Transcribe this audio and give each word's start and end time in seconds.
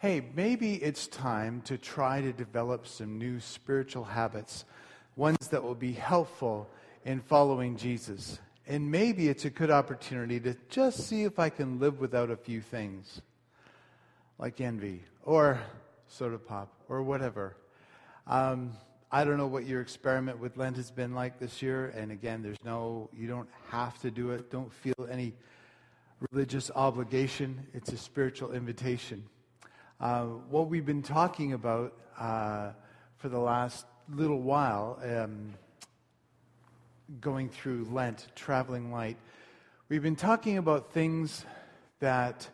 hey, 0.00 0.22
maybe 0.34 0.76
it's 0.76 1.06
time 1.08 1.60
to 1.60 1.76
try 1.76 2.22
to 2.22 2.32
develop 2.32 2.86
some 2.86 3.18
new 3.18 3.38
spiritual 3.38 4.02
habits, 4.02 4.64
ones 5.14 5.48
that 5.48 5.62
will 5.62 5.74
be 5.74 5.92
helpful 5.92 6.66
in 7.04 7.20
following 7.20 7.76
Jesus. 7.76 8.40
And 8.66 8.90
maybe 8.90 9.28
it's 9.28 9.44
a 9.44 9.50
good 9.50 9.70
opportunity 9.70 10.40
to 10.40 10.56
just 10.70 11.06
see 11.06 11.24
if 11.24 11.38
I 11.38 11.50
can 11.50 11.78
live 11.78 12.00
without 12.00 12.30
a 12.30 12.36
few 12.36 12.62
things, 12.62 13.20
like 14.38 14.62
envy 14.62 15.02
or 15.22 15.60
soda 16.08 16.38
pop 16.38 16.72
or 16.88 17.02
whatever. 17.02 17.54
Um, 18.26 18.72
I 19.12 19.24
don't 19.24 19.36
know 19.36 19.48
what 19.48 19.66
your 19.66 19.82
experiment 19.82 20.38
with 20.38 20.56
Lent 20.56 20.76
has 20.76 20.90
been 20.90 21.14
like 21.14 21.38
this 21.38 21.60
year. 21.60 21.92
And 21.94 22.10
again, 22.10 22.42
there's 22.42 22.64
no, 22.64 23.10
you 23.12 23.28
don't 23.28 23.50
have 23.68 24.00
to 24.00 24.10
do 24.10 24.30
it. 24.30 24.50
Don't 24.50 24.72
feel 24.72 24.94
any 25.10 25.34
religious 26.30 26.70
obligation. 26.74 27.66
It's 27.74 27.92
a 27.92 27.98
spiritual 27.98 28.52
invitation. 28.52 29.24
Uh, 30.00 30.22
what 30.48 30.68
we've 30.68 30.86
been 30.86 31.02
talking 31.02 31.52
about 31.52 31.92
uh, 32.18 32.70
for 33.18 33.28
the 33.28 33.38
last 33.38 33.84
little 34.08 34.40
while, 34.40 34.98
um, 35.04 35.52
going 37.20 37.50
through 37.50 37.86
Lent, 37.92 38.28
traveling 38.34 38.90
light, 38.90 39.18
we've 39.90 40.02
been 40.02 40.16
talking 40.16 40.56
about 40.56 40.94
things 40.94 41.44
that, 41.98 42.48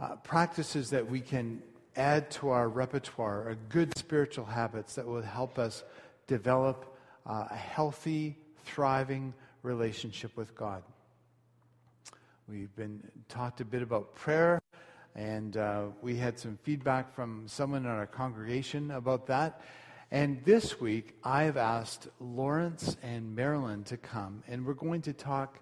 uh, 0.00 0.16
practices 0.16 0.90
that 0.90 1.08
we 1.08 1.20
can 1.20 1.62
add 1.94 2.28
to 2.28 2.48
our 2.48 2.68
repertoire, 2.68 3.56
good 3.68 3.96
spiritual 3.96 4.44
habits 4.44 4.96
that 4.96 5.06
will 5.06 5.22
help 5.22 5.60
us 5.60 5.84
develop 6.26 6.98
uh, 7.24 7.46
a 7.52 7.56
healthy, 7.56 8.36
thriving 8.64 9.32
relationship 9.62 10.36
with 10.36 10.56
God. 10.56 10.82
We've 12.48 12.74
been 12.74 13.00
talked 13.28 13.60
a 13.60 13.64
bit 13.64 13.82
about 13.82 14.16
prayer. 14.16 14.60
And 15.14 15.56
uh, 15.56 15.86
we 16.02 16.16
had 16.16 16.38
some 16.38 16.58
feedback 16.62 17.14
from 17.14 17.46
someone 17.46 17.84
in 17.84 17.90
our 17.90 18.06
congregation 18.06 18.90
about 18.90 19.26
that. 19.28 19.60
And 20.10 20.44
this 20.44 20.80
week, 20.80 21.16
I've 21.22 21.56
asked 21.56 22.08
Lawrence 22.20 22.96
and 23.02 23.34
Marilyn 23.34 23.84
to 23.84 23.96
come, 23.96 24.42
and 24.48 24.66
we're 24.66 24.74
going 24.74 25.02
to 25.02 25.12
talk 25.12 25.60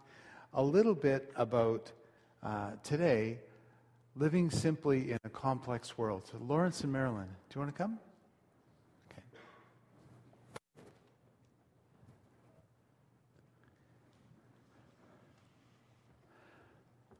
a 0.55 0.62
little 0.62 0.95
bit 0.95 1.30
about 1.36 1.92
uh, 2.42 2.73
today 2.83 3.39
living 4.17 4.50
simply 4.50 5.12
in 5.12 5.19
a 5.25 5.28
complex 5.28 5.97
world. 5.97 6.27
So, 6.30 6.39
Lawrence 6.39 6.83
and 6.83 6.92
Marilyn, 6.92 7.28
do 7.48 7.55
you 7.55 7.61
want 7.61 7.75
to 7.75 7.83
come? 7.83 7.98
Okay. 9.11 9.23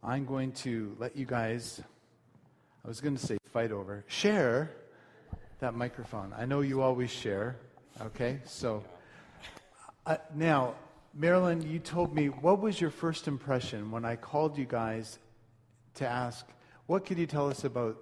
I'm 0.03 0.27
going 0.27 0.53
to 0.53 0.95
let 0.99 1.17
you 1.17 1.25
guys 1.25 1.83
I 2.85 2.89
was 2.89 3.01
going 3.01 3.17
to 3.17 3.25
say 3.25 3.39
fight 3.53 3.71
over. 3.71 4.05
Share 4.09 4.73
that 5.61 5.75
microphone. 5.75 6.35
I 6.37 6.47
know 6.47 6.63
you 6.63 6.83
always 6.83 7.11
share. 7.11 7.57
Okay, 8.01 8.41
so 8.45 8.83
uh, 10.05 10.17
now, 10.35 10.75
Marilyn, 11.15 11.63
you 11.63 11.79
told 11.79 12.13
me 12.13 12.27
what 12.27 12.61
was 12.61 12.81
your 12.81 12.91
first 12.91 13.29
impression 13.29 13.93
when 13.93 14.05
I 14.05 14.17
called 14.17 14.59
you 14.59 14.65
guys 14.65 15.21
to 15.95 16.09
ask, 16.09 16.45
what 16.87 17.05
could 17.05 17.19
you 17.19 17.27
tell 17.27 17.49
us 17.49 17.63
about 17.63 17.99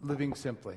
living 0.00 0.34
simply? 0.34 0.76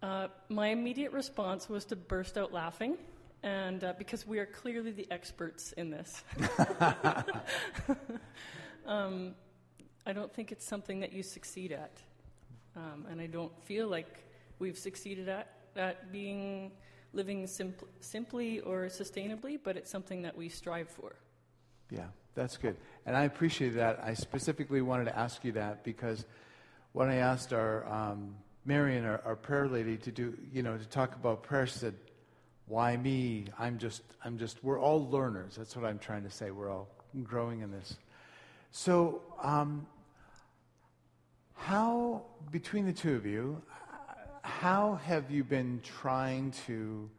Uh, 0.00 0.28
my 0.48 0.68
immediate 0.68 1.10
response 1.10 1.68
was 1.68 1.84
to 1.86 1.96
burst 1.96 2.38
out 2.38 2.52
laughing, 2.52 2.96
and 3.42 3.82
uh, 3.82 3.94
because 3.98 4.24
we 4.24 4.38
are 4.38 4.46
clearly 4.46 4.92
the 4.92 5.10
experts 5.10 5.72
in 5.72 5.90
this. 5.90 6.22
um, 8.86 9.34
I 10.06 10.12
don't 10.12 10.32
think 10.32 10.52
it's 10.52 10.64
something 10.64 11.00
that 11.00 11.12
you 11.12 11.24
succeed 11.24 11.72
at. 11.72 12.00
Um, 12.78 13.06
and 13.10 13.20
I 13.20 13.26
don't 13.26 13.52
feel 13.64 13.88
like 13.88 14.24
we've 14.60 14.78
succeeded 14.78 15.28
at, 15.28 15.48
at 15.74 16.12
being 16.12 16.70
living 17.12 17.44
simpl- 17.44 17.88
simply 18.00 18.60
or 18.60 18.86
sustainably, 18.86 19.58
but 19.62 19.76
it's 19.76 19.90
something 19.90 20.22
that 20.22 20.36
we 20.36 20.48
strive 20.48 20.88
for. 20.88 21.16
Yeah, 21.90 22.06
that's 22.34 22.56
good. 22.56 22.76
And 23.04 23.16
I 23.16 23.24
appreciate 23.24 23.74
that. 23.74 24.00
I 24.04 24.14
specifically 24.14 24.80
wanted 24.80 25.06
to 25.06 25.18
ask 25.18 25.44
you 25.44 25.52
that 25.52 25.82
because 25.82 26.24
when 26.92 27.08
I 27.08 27.16
asked 27.16 27.52
our 27.52 27.86
um, 27.88 28.36
Marion, 28.64 29.04
our, 29.04 29.20
our 29.24 29.36
prayer 29.36 29.66
lady, 29.66 29.96
to 29.96 30.12
do, 30.12 30.36
you 30.52 30.62
know, 30.62 30.76
to 30.76 30.86
talk 30.86 31.16
about 31.16 31.42
prayer, 31.42 31.66
she 31.66 31.78
said, 31.78 31.94
"Why 32.66 32.96
me? 32.96 33.46
I'm 33.58 33.78
just, 33.78 34.02
I'm 34.24 34.38
just. 34.38 34.62
We're 34.62 34.80
all 34.80 35.08
learners. 35.08 35.56
That's 35.56 35.74
what 35.74 35.84
I'm 35.84 35.98
trying 35.98 36.24
to 36.24 36.30
say. 36.30 36.50
We're 36.50 36.70
all 36.70 36.88
growing 37.24 37.60
in 37.60 37.70
this." 37.72 37.96
So, 38.70 39.22
um, 39.42 39.86
how, 41.58 42.22
between 42.50 42.86
the 42.86 42.92
two 42.92 43.14
of 43.14 43.26
you, 43.26 43.60
how 44.42 44.94
have 45.04 45.30
you 45.30 45.44
been 45.44 45.80
trying 45.84 46.52
to 46.66 47.10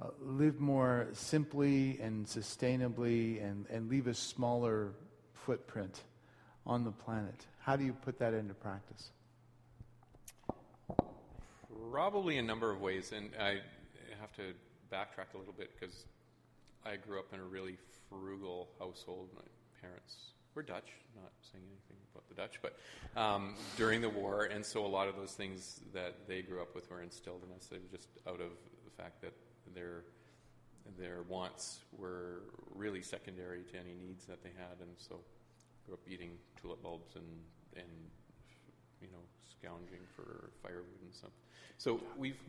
uh, 0.00 0.06
live 0.20 0.58
more 0.58 1.08
simply 1.12 1.98
and 2.00 2.24
sustainably 2.24 3.44
and, 3.44 3.66
and 3.68 3.90
leave 3.90 4.06
a 4.06 4.14
smaller 4.14 4.92
footprint 5.34 6.02
on 6.66 6.84
the 6.84 6.92
planet? 6.92 7.46
How 7.58 7.76
do 7.76 7.84
you 7.84 7.92
put 7.92 8.18
that 8.20 8.32
into 8.32 8.54
practice? 8.54 9.10
Probably 11.92 12.38
a 12.38 12.42
number 12.42 12.70
of 12.70 12.80
ways, 12.80 13.12
and 13.14 13.30
I 13.38 13.58
have 14.20 14.32
to 14.36 14.54
backtrack 14.90 15.34
a 15.34 15.38
little 15.38 15.52
bit 15.52 15.70
because 15.78 16.04
I 16.86 16.96
grew 16.96 17.18
up 17.18 17.26
in 17.34 17.40
a 17.40 17.44
really 17.44 17.76
frugal 18.08 18.68
household. 18.78 19.28
My 19.34 19.42
parents 19.80 20.30
were 20.54 20.62
Dutch, 20.62 20.90
not 21.14 21.32
saying 21.40 21.64
anything 21.64 21.96
about 22.12 22.28
the 22.28 22.34
Dutch, 22.34 22.60
but 22.62 22.76
um, 23.20 23.54
during 23.76 24.00
the 24.00 24.08
war, 24.08 24.44
and 24.44 24.64
so 24.64 24.84
a 24.84 24.88
lot 24.88 25.08
of 25.08 25.16
those 25.16 25.32
things 25.32 25.80
that 25.94 26.26
they 26.28 26.42
grew 26.42 26.60
up 26.60 26.74
with 26.74 26.90
were 26.90 27.02
instilled 27.02 27.42
in 27.48 27.54
us. 27.54 27.66
They 27.66 27.78
were 27.78 27.90
just 27.90 28.08
out 28.26 28.40
of 28.40 28.50
the 28.84 29.02
fact 29.02 29.20
that 29.22 29.32
their 29.74 30.04
their 30.98 31.22
wants 31.28 31.80
were 31.96 32.42
really 32.74 33.02
secondary 33.02 33.62
to 33.62 33.76
any 33.76 33.94
needs 33.94 34.24
that 34.26 34.42
they 34.42 34.50
had, 34.50 34.80
and 34.80 34.90
so 34.96 35.20
grew 35.86 35.94
up 35.94 36.00
eating 36.08 36.32
tulip 36.60 36.82
bulbs 36.82 37.14
and 37.16 37.24
and 37.76 37.88
you 39.00 39.08
know 39.08 39.22
scounging 39.50 40.00
for 40.16 40.50
firewood 40.62 40.84
and 41.02 41.14
stuff. 41.14 41.30
So 41.78 42.00
we've 42.18 42.40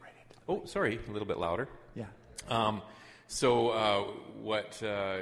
oh 0.50 0.64
sorry 0.66 1.00
a 1.08 1.12
little 1.12 1.28
bit 1.28 1.38
louder 1.38 1.68
yeah. 1.96 2.06
um, 2.50 2.82
so 3.28 3.70
uh, 3.70 4.02
what 4.42 4.82
uh, 4.84 5.20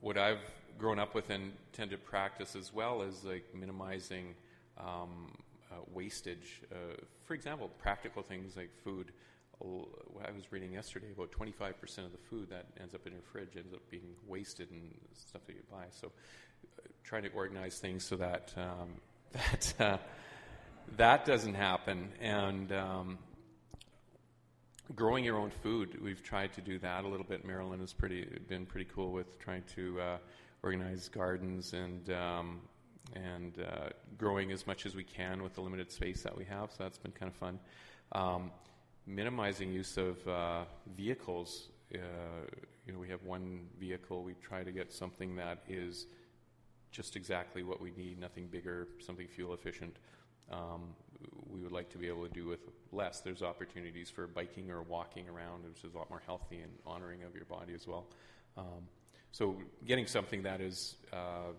what 0.00 0.16
I've 0.16 0.38
grown 0.78 0.98
up 0.98 1.14
with 1.14 1.30
and 1.30 1.52
tend 1.72 1.90
to 1.90 1.98
practice 1.98 2.56
as 2.56 2.72
well 2.72 3.02
is 3.02 3.24
like 3.24 3.44
minimizing 3.54 4.34
um, 4.78 5.32
uh, 5.70 5.76
wastage. 5.92 6.62
Uh, 6.72 6.96
for 7.24 7.34
example, 7.34 7.70
practical 7.78 8.22
things 8.22 8.56
like 8.56 8.70
food. 8.82 9.12
I 9.62 10.30
was 10.32 10.50
reading 10.50 10.72
yesterday 10.72 11.06
about 11.16 11.30
25% 11.30 11.70
of 11.98 12.12
the 12.12 12.18
food 12.28 12.50
that 12.50 12.66
ends 12.80 12.94
up 12.94 13.06
in 13.06 13.12
your 13.12 13.22
fridge 13.22 13.56
ends 13.56 13.72
up 13.72 13.80
being 13.90 14.14
wasted 14.26 14.70
and 14.70 14.94
stuff 15.14 15.42
that 15.46 15.54
you 15.54 15.62
buy. 15.70 15.84
So, 15.90 16.08
uh, 16.78 16.88
trying 17.04 17.22
to 17.22 17.30
organize 17.30 17.78
things 17.78 18.04
so 18.04 18.16
that 18.16 18.52
um, 18.56 19.00
that 19.32 19.74
uh, 19.80 19.98
that 20.96 21.24
doesn't 21.24 21.54
happen 21.54 22.10
and 22.20 22.72
um, 22.72 23.18
growing 24.94 25.24
your 25.24 25.38
own 25.38 25.50
food. 25.50 25.98
We've 26.02 26.22
tried 26.22 26.52
to 26.54 26.60
do 26.60 26.78
that 26.80 27.04
a 27.04 27.08
little 27.08 27.26
bit. 27.26 27.44
Marilyn 27.44 27.80
has 27.80 27.92
pretty 27.92 28.26
been 28.48 28.66
pretty 28.66 28.88
cool 28.92 29.12
with 29.12 29.38
trying 29.38 29.62
to 29.76 30.00
uh, 30.00 30.18
organize 30.64 31.08
gardens 31.08 31.74
and 31.74 32.10
um, 32.10 32.60
and 33.14 33.58
uh, 33.60 33.90
growing 34.16 34.50
as 34.50 34.66
much 34.66 34.86
as 34.86 34.96
we 34.96 35.04
can 35.04 35.42
with 35.42 35.54
the 35.54 35.60
limited 35.60 35.92
space 35.92 36.22
that 36.22 36.36
we 36.36 36.44
have. 36.44 36.70
So 36.70 36.76
that's 36.82 36.98
been 36.98 37.12
kind 37.12 37.30
of 37.30 37.36
fun. 37.36 37.58
Um, 38.12 38.50
minimizing 39.06 39.72
use 39.72 39.96
of 39.98 40.26
uh, 40.26 40.64
vehicles. 40.96 41.68
Uh, 41.94 41.98
you 42.86 42.92
know, 42.92 42.98
we 42.98 43.08
have 43.08 43.22
one 43.22 43.60
vehicle. 43.78 44.22
We 44.22 44.34
try 44.42 44.64
to 44.64 44.72
get 44.72 44.92
something 44.92 45.36
that 45.36 45.58
is 45.68 46.06
just 46.90 47.14
exactly 47.14 47.62
what 47.62 47.80
we 47.80 47.92
need. 47.96 48.18
Nothing 48.18 48.46
bigger. 48.46 48.88
Something 48.98 49.28
fuel 49.28 49.52
efficient. 49.52 49.96
Um, 50.50 50.94
we 51.50 51.60
would 51.60 51.72
like 51.72 51.90
to 51.90 51.98
be 51.98 52.08
able 52.08 52.26
to 52.26 52.32
do 52.32 52.46
with 52.46 52.60
less. 52.90 53.20
There's 53.20 53.42
opportunities 53.42 54.10
for 54.10 54.26
biking 54.26 54.70
or 54.70 54.82
walking 54.82 55.28
around, 55.28 55.64
which 55.64 55.84
is 55.84 55.94
a 55.94 55.98
lot 55.98 56.08
more 56.10 56.22
healthy 56.24 56.60
and 56.60 56.72
honoring 56.86 57.22
of 57.22 57.34
your 57.34 57.44
body 57.44 57.74
as 57.74 57.86
well. 57.86 58.06
Um, 58.56 58.88
so 59.34 59.56
getting 59.84 60.06
something 60.06 60.44
that 60.44 60.60
is 60.60 60.94
uh, 61.12 61.50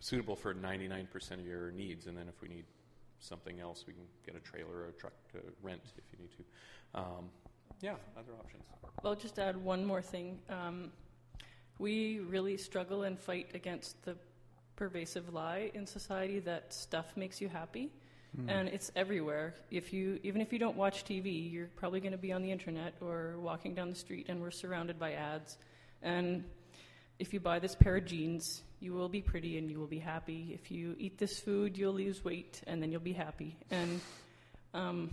suitable 0.00 0.34
for 0.34 0.52
99% 0.52 1.30
of 1.34 1.46
your 1.46 1.70
needs, 1.70 2.08
and 2.08 2.18
then 2.18 2.26
if 2.26 2.42
we 2.42 2.48
need 2.48 2.64
something 3.20 3.60
else, 3.60 3.84
we 3.86 3.92
can 3.92 4.02
get 4.26 4.34
a 4.34 4.40
trailer 4.40 4.74
or 4.74 4.88
a 4.88 4.92
truck 4.92 5.12
to 5.30 5.38
rent 5.62 5.82
if 5.96 6.02
you 6.10 6.18
need 6.18 6.30
to. 6.32 6.98
Um, 6.98 7.30
yeah, 7.80 7.94
other 8.18 8.32
options. 8.40 8.64
I'll 9.04 9.14
just 9.14 9.38
add 9.38 9.56
one 9.56 9.84
more 9.84 10.02
thing. 10.02 10.40
Um, 10.50 10.90
we 11.78 12.18
really 12.18 12.56
struggle 12.56 13.04
and 13.04 13.16
fight 13.16 13.50
against 13.54 14.04
the 14.04 14.16
pervasive 14.74 15.32
lie 15.32 15.70
in 15.74 15.86
society 15.86 16.40
that 16.40 16.74
stuff 16.74 17.16
makes 17.16 17.40
you 17.40 17.48
happy. 17.48 17.92
Mm. 18.36 18.50
And 18.50 18.68
it's 18.68 18.90
everywhere. 18.96 19.54
If 19.70 19.92
you, 19.92 20.18
even 20.24 20.40
if 20.40 20.52
you 20.52 20.58
don't 20.58 20.76
watch 20.76 21.04
TV, 21.04 21.52
you're 21.52 21.70
probably 21.76 22.00
going 22.00 22.12
to 22.12 22.18
be 22.18 22.32
on 22.32 22.42
the 22.42 22.50
internet 22.50 22.94
or 23.00 23.36
walking 23.38 23.76
down 23.76 23.90
the 23.90 23.94
street, 23.94 24.26
and 24.28 24.42
we're 24.42 24.50
surrounded 24.50 24.98
by 24.98 25.12
ads. 25.12 25.58
And 26.02 26.42
if 27.22 27.32
you 27.32 27.38
buy 27.38 27.60
this 27.60 27.76
pair 27.76 27.96
of 27.98 28.04
jeans, 28.04 28.62
you 28.80 28.92
will 28.92 29.08
be 29.08 29.22
pretty 29.22 29.56
and 29.58 29.70
you 29.70 29.78
will 29.78 29.86
be 29.86 30.00
happy. 30.00 30.50
If 30.52 30.72
you 30.72 30.96
eat 30.98 31.18
this 31.18 31.38
food, 31.38 31.78
you'll 31.78 31.94
lose 31.94 32.24
weight 32.24 32.60
and 32.66 32.82
then 32.82 32.90
you'll 32.90 33.00
be 33.00 33.18
happy. 33.26 33.56
And 33.70 34.00
Um, 34.74 35.10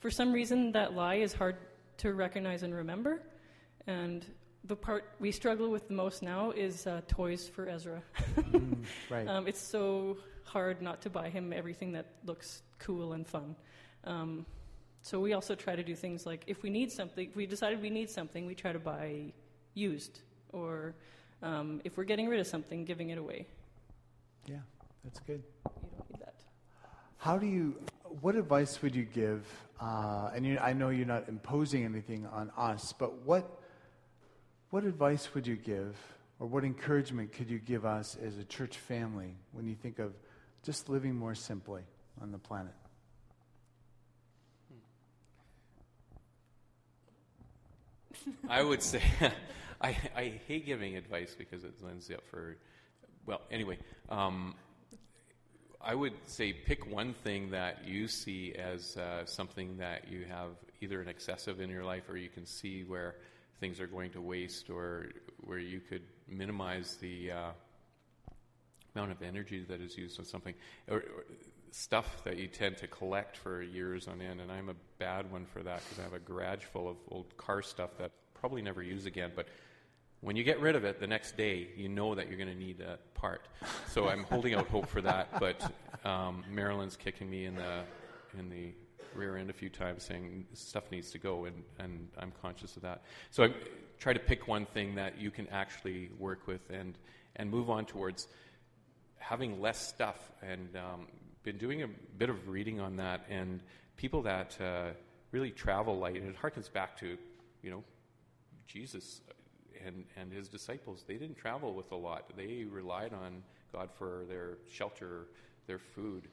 for 0.00 0.10
some 0.10 0.32
reason, 0.32 0.72
that 0.72 0.94
lie 0.94 1.16
is 1.16 1.32
hard 1.34 1.56
to 1.98 2.14
recognize 2.14 2.62
and 2.62 2.74
remember. 2.74 3.22
And 3.86 4.24
the 4.64 4.74
part 4.74 5.04
we 5.20 5.30
struggle 5.30 5.68
with 5.70 5.86
the 5.88 5.94
most 5.94 6.22
now 6.22 6.50
is 6.50 6.86
uh, 6.86 7.02
toys 7.06 7.46
for 7.46 7.68
Ezra. 7.68 8.02
mm, 8.36 8.76
right. 9.10 9.28
Um, 9.28 9.46
it's 9.46 9.60
so 9.60 10.16
hard 10.44 10.80
not 10.82 11.02
to 11.02 11.10
buy 11.10 11.28
him 11.28 11.52
everything 11.52 11.92
that 11.92 12.06
looks 12.24 12.62
cool 12.78 13.12
and 13.12 13.26
fun. 13.26 13.54
Um, 14.04 14.46
so 15.02 15.20
we 15.20 15.34
also 15.34 15.54
try 15.54 15.76
to 15.76 15.84
do 15.84 15.94
things 15.94 16.24
like 16.26 16.42
if 16.46 16.62
we 16.62 16.70
need 16.70 16.90
something, 16.90 17.28
if 17.28 17.36
we 17.36 17.46
decided 17.46 17.82
we 17.82 17.90
need 17.90 18.10
something, 18.10 18.46
we 18.46 18.54
try 18.54 18.72
to 18.72 18.78
buy 18.78 19.32
used, 19.74 20.20
or 20.54 20.94
um, 21.42 21.80
if 21.84 21.96
we're 21.96 22.04
getting 22.04 22.28
rid 22.28 22.40
of 22.40 22.46
something, 22.46 22.84
giving 22.84 23.10
it 23.10 23.18
away. 23.18 23.46
Yeah, 24.46 24.56
that's 25.02 25.20
good. 25.20 25.42
You 25.66 25.90
don't 25.90 26.10
need 26.10 26.20
that. 26.20 26.34
How 27.18 27.36
do 27.36 27.46
you? 27.46 27.76
What 28.20 28.36
advice 28.36 28.80
would 28.82 28.94
you 28.94 29.04
give? 29.04 29.44
Uh, 29.80 30.30
and 30.34 30.46
you, 30.46 30.58
I 30.58 30.72
know 30.72 30.90
you're 30.90 31.06
not 31.06 31.28
imposing 31.28 31.84
anything 31.84 32.26
on 32.26 32.50
us, 32.56 32.94
but 32.98 33.22
what 33.26 33.60
what 34.70 34.84
advice 34.84 35.34
would 35.34 35.46
you 35.46 35.56
give, 35.56 35.96
or 36.38 36.46
what 36.46 36.64
encouragement 36.64 37.32
could 37.32 37.50
you 37.50 37.58
give 37.58 37.84
us 37.84 38.16
as 38.24 38.38
a 38.38 38.44
church 38.44 38.76
family 38.76 39.36
when 39.52 39.66
you 39.66 39.74
think 39.74 39.98
of 39.98 40.12
just 40.64 40.88
living 40.88 41.14
more 41.14 41.34
simply 41.34 41.82
on 42.20 42.32
the 42.32 42.38
planet? 42.38 42.72
I 48.48 48.62
would 48.62 48.82
say 48.82 49.02
I, 49.80 49.88
I 50.16 50.40
hate 50.46 50.66
giving 50.66 50.96
advice 50.96 51.34
because 51.36 51.64
it 51.64 51.74
lends 51.82 52.10
up 52.10 52.24
for 52.30 52.56
well 53.26 53.42
anyway 53.50 53.78
um, 54.08 54.54
I 55.80 55.94
would 55.94 56.14
say 56.26 56.52
pick 56.52 56.90
one 56.90 57.12
thing 57.12 57.50
that 57.50 57.86
you 57.86 58.08
see 58.08 58.54
as 58.54 58.96
uh, 58.96 59.26
something 59.26 59.76
that 59.78 60.10
you 60.10 60.24
have 60.24 60.50
either 60.80 61.02
an 61.02 61.08
excessive 61.08 61.60
in 61.60 61.68
your 61.68 61.84
life 61.84 62.08
or 62.08 62.16
you 62.16 62.30
can 62.30 62.46
see 62.46 62.84
where 62.84 63.16
things 63.60 63.80
are 63.80 63.86
going 63.86 64.10
to 64.12 64.20
waste 64.20 64.70
or 64.70 65.10
where 65.40 65.58
you 65.58 65.80
could 65.80 66.02
minimize 66.26 66.96
the 66.96 67.30
uh, 67.30 67.50
amount 68.94 69.12
of 69.12 69.22
energy 69.22 69.64
that 69.68 69.80
is 69.80 69.96
used 69.96 70.18
on 70.18 70.24
something 70.24 70.54
or, 70.88 70.96
or, 70.96 71.24
stuff 71.70 72.22
that 72.22 72.38
you 72.38 72.46
tend 72.46 72.76
to 72.76 72.86
collect 72.86 73.36
for 73.36 73.60
years 73.60 74.06
on 74.06 74.22
end. 74.22 74.40
And 74.40 74.50
I'm 74.50 74.68
a 74.68 74.76
bad 74.98 75.30
one 75.32 75.44
for 75.44 75.60
that 75.64 75.82
because 75.82 75.98
I 75.98 76.02
have 76.02 76.12
a 76.12 76.20
garage 76.20 76.62
full 76.62 76.88
of 76.88 76.96
old 77.08 77.36
car 77.36 77.62
stuff 77.62 77.90
that 77.98 78.12
probably 78.34 78.62
never 78.62 78.82
use 78.82 79.06
again 79.06 79.32
but 79.34 79.46
when 80.20 80.36
you 80.36 80.44
get 80.44 80.60
rid 80.60 80.74
of 80.74 80.84
it 80.84 81.00
the 81.00 81.06
next 81.06 81.36
day 81.36 81.68
you 81.76 81.88
know 81.88 82.14
that 82.14 82.28
you're 82.28 82.38
going 82.38 82.48
to 82.48 82.54
need 82.54 82.80
a 82.80 82.98
part. 83.14 83.46
So 83.88 84.08
I'm 84.08 84.24
holding 84.24 84.54
out 84.54 84.66
hope 84.68 84.86
for 84.86 85.02
that 85.02 85.28
but 85.40 85.62
um, 86.04 86.44
Marilyn's 86.50 86.96
kicking 86.96 87.28
me 87.28 87.46
in 87.46 87.54
the 87.54 87.82
in 88.38 88.48
the 88.48 88.72
rear 89.14 89.36
end 89.36 89.50
a 89.50 89.52
few 89.52 89.68
times 89.68 90.02
saying 90.02 90.46
stuff 90.54 90.90
needs 90.90 91.10
to 91.12 91.18
go 91.18 91.44
and, 91.44 91.62
and 91.78 92.08
I'm 92.18 92.32
conscious 92.42 92.76
of 92.76 92.82
that. 92.82 93.02
So 93.30 93.44
I 93.44 93.54
try 93.98 94.12
to 94.12 94.18
pick 94.18 94.48
one 94.48 94.66
thing 94.66 94.96
that 94.96 95.18
you 95.18 95.30
can 95.30 95.46
actually 95.48 96.10
work 96.18 96.46
with 96.46 96.68
and 96.70 96.98
and 97.36 97.50
move 97.50 97.70
on 97.70 97.84
towards 97.84 98.28
having 99.18 99.60
less 99.60 99.86
stuff. 99.86 100.32
And 100.42 100.76
um, 100.76 101.06
been 101.42 101.58
doing 101.58 101.82
a 101.82 101.88
bit 102.18 102.30
of 102.30 102.48
reading 102.48 102.80
on 102.80 102.96
that 102.96 103.24
and 103.28 103.62
people 103.96 104.22
that 104.22 104.58
uh, 104.60 104.90
really 105.30 105.50
travel 105.50 105.98
light 105.98 106.16
and 106.16 106.28
it 106.28 106.36
harkens 106.40 106.72
back 106.72 106.98
to 106.98 107.18
you 107.62 107.70
know 107.70 107.84
jesus 108.66 109.20
and, 109.84 110.04
and 110.16 110.32
his 110.32 110.48
disciples 110.48 111.04
they 111.06 111.14
didn't 111.14 111.36
travel 111.36 111.74
with 111.74 111.92
a 111.92 111.96
lot. 111.96 112.30
They 112.36 112.64
relied 112.70 113.12
on 113.12 113.42
god 113.72 113.90
for 113.92 114.24
their 114.28 114.58
shelter 114.70 115.26
their 115.66 115.78
food. 115.78 116.28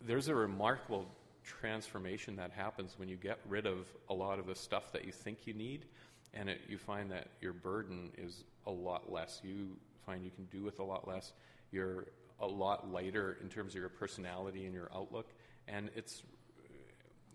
There's 0.00 0.28
a 0.28 0.34
remarkable 0.34 1.06
transformation 1.44 2.36
that 2.36 2.50
happens 2.50 2.94
when 2.98 3.08
you 3.08 3.16
get 3.16 3.38
rid 3.48 3.66
of 3.66 3.86
a 4.08 4.14
lot 4.14 4.38
of 4.38 4.46
the 4.46 4.54
stuff 4.54 4.92
that 4.92 5.04
you 5.04 5.12
think 5.12 5.46
you 5.46 5.54
need 5.54 5.86
and 6.34 6.50
it, 6.50 6.60
you 6.68 6.76
find 6.76 7.10
that 7.10 7.28
your 7.40 7.52
burden 7.52 8.10
is 8.18 8.44
a 8.66 8.70
lot 8.70 9.10
less. 9.10 9.40
You 9.42 9.68
find 10.04 10.24
you 10.24 10.30
can 10.30 10.44
do 10.46 10.62
with 10.62 10.78
a 10.80 10.82
lot 10.82 11.08
less. 11.08 11.32
You're 11.72 12.06
a 12.40 12.46
lot 12.46 12.92
lighter 12.92 13.38
in 13.42 13.48
terms 13.48 13.74
of 13.74 13.80
your 13.80 13.88
personality 13.88 14.66
and 14.66 14.74
your 14.74 14.90
outlook. 14.94 15.30
And 15.68 15.88
it's, 15.96 16.22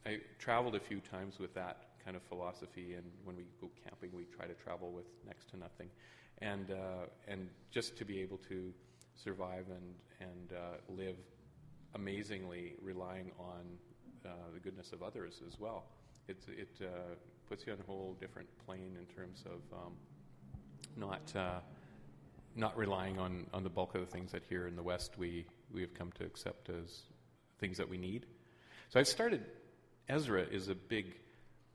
I 0.05 0.19
traveled 0.39 0.75
a 0.75 0.79
few 0.79 0.99
times 0.99 1.39
with 1.39 1.53
that 1.55 1.90
kind 2.03 2.15
of 2.15 2.24
philosophy, 2.24 2.94
and 2.94 3.06
when 3.24 3.36
we 3.36 3.44
go 3.59 3.69
camping, 3.83 4.09
we 4.15 4.24
try 4.36 4.45
to 4.45 4.53
travel 4.53 4.92
with 4.92 5.06
next 5.25 5.50
to 5.51 5.57
nothing, 5.57 5.89
and 6.39 6.71
uh, 6.71 7.06
and 7.27 7.48
just 7.71 7.98
to 7.98 8.06
be 8.06 8.21
able 8.21 8.38
to 8.50 8.74
survive 9.15 9.65
and 9.69 9.95
and 10.19 10.53
uh, 10.53 10.77
live 10.89 11.18
amazingly, 11.95 12.74
relying 12.81 13.31
on 13.39 13.63
uh, 14.25 14.30
the 14.53 14.59
goodness 14.59 14.92
of 14.94 15.03
others 15.03 15.42
as 15.48 15.59
well. 15.59 15.86
It 16.27 16.38
it 16.48 16.75
uh, 16.81 17.15
puts 17.50 17.65
you 17.65 17.74
on 17.74 17.80
a 17.80 17.83
whole 17.83 18.15
different 18.19 18.50
plane 18.65 18.98
in 19.00 19.06
terms 19.15 19.44
of 19.45 19.77
um, 19.77 19.94
not 20.95 21.36
uh, 21.36 21.59
not 22.56 22.77
relying 22.77 23.18
on, 23.18 23.48
on 23.53 23.63
the 23.63 23.69
bulk 23.69 23.95
of 23.95 24.01
the 24.01 24.07
things 24.07 24.31
that 24.31 24.44
here 24.50 24.68
in 24.68 24.75
the 24.75 24.83
West 24.83 25.18
we, 25.18 25.45
we 25.74 25.81
have 25.81 25.94
come 25.94 26.12
to 26.13 26.25
accept 26.25 26.69
as 26.69 27.03
things 27.59 27.77
that 27.77 27.88
we 27.88 27.98
need. 27.98 28.25
So 28.89 29.00
I've 29.00 29.07
started, 29.07 29.45
Ezra 30.09 30.44
is 30.44 30.68
a 30.68 30.75
big 30.75 31.15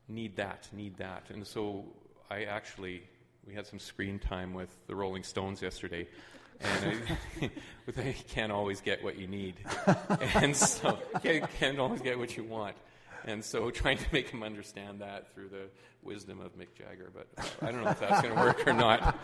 need 0.08 0.36
that, 0.36 0.68
need 0.72 0.96
that. 0.98 1.24
And 1.30 1.46
so 1.46 1.84
I 2.30 2.44
actually, 2.44 3.02
we 3.46 3.54
had 3.54 3.66
some 3.66 3.78
screen 3.78 4.18
time 4.18 4.54
with 4.54 4.74
the 4.86 4.94
Rolling 4.94 5.22
Stones 5.22 5.62
yesterday. 5.62 6.06
And 6.60 7.02
I, 7.42 7.50
I 7.98 8.12
can't 8.28 8.52
always 8.52 8.80
get 8.80 9.02
what 9.04 9.18
you 9.18 9.26
need. 9.26 9.56
And 10.34 10.56
so 10.56 10.98
you 11.22 11.42
can't 11.58 11.78
always 11.78 12.00
get 12.00 12.18
what 12.18 12.36
you 12.36 12.44
want. 12.44 12.76
And 13.24 13.44
so 13.44 13.70
trying 13.70 13.98
to 13.98 14.06
make 14.12 14.30
him 14.30 14.42
understand 14.42 15.00
that 15.00 15.32
through 15.34 15.48
the 15.48 15.68
wisdom 16.02 16.40
of 16.40 16.56
Mick 16.56 16.68
Jagger, 16.78 17.10
but 17.12 17.26
I 17.60 17.72
don't 17.72 17.82
know 17.82 17.90
if 17.90 18.00
that's 18.00 18.22
going 18.22 18.34
to 18.34 18.40
work 18.40 18.66
or 18.66 18.72
not. 18.72 19.18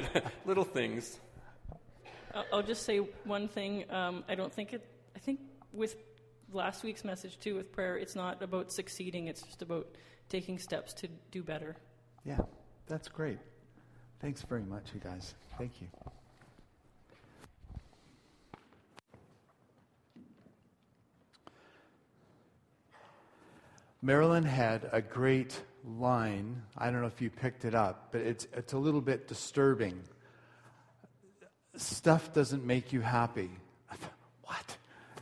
little 0.44 0.64
things. 0.64 1.18
I'll 2.52 2.62
just 2.62 2.84
say 2.84 2.98
one 3.24 3.48
thing. 3.48 3.90
Um, 3.90 4.24
I 4.28 4.34
don't 4.34 4.52
think 4.52 4.74
it. 4.74 4.86
I 5.14 5.18
think 5.18 5.40
with 5.72 5.96
last 6.56 6.82
week's 6.82 7.04
message 7.04 7.38
too, 7.38 7.54
with 7.54 7.70
prayer, 7.70 7.96
it's 7.96 8.16
not 8.16 8.42
about 8.42 8.72
succeeding. 8.72 9.28
It's 9.28 9.42
just 9.42 9.62
about 9.62 9.86
taking 10.28 10.58
steps 10.58 10.92
to 10.94 11.08
do 11.30 11.42
better. 11.42 11.76
Yeah, 12.24 12.40
that's 12.88 13.08
great. 13.08 13.38
Thanks 14.20 14.42
very 14.42 14.64
much, 14.64 14.86
you 14.94 15.00
guys. 15.00 15.34
Thank 15.58 15.80
you. 15.80 15.86
Marilyn 24.02 24.44
had 24.44 24.88
a 24.92 25.00
great 25.00 25.60
line. 25.84 26.62
I 26.76 26.90
don't 26.90 27.00
know 27.00 27.06
if 27.06 27.20
you 27.20 27.30
picked 27.30 27.64
it 27.64 27.74
up, 27.74 28.08
but 28.12 28.20
it's, 28.20 28.46
it's 28.52 28.72
a 28.72 28.78
little 28.78 29.00
bit 29.00 29.26
disturbing. 29.28 30.00
Stuff 31.76 32.32
doesn't 32.32 32.64
make 32.64 32.92
you 32.92 33.00
happy. 33.00 33.50
what? 34.42 34.76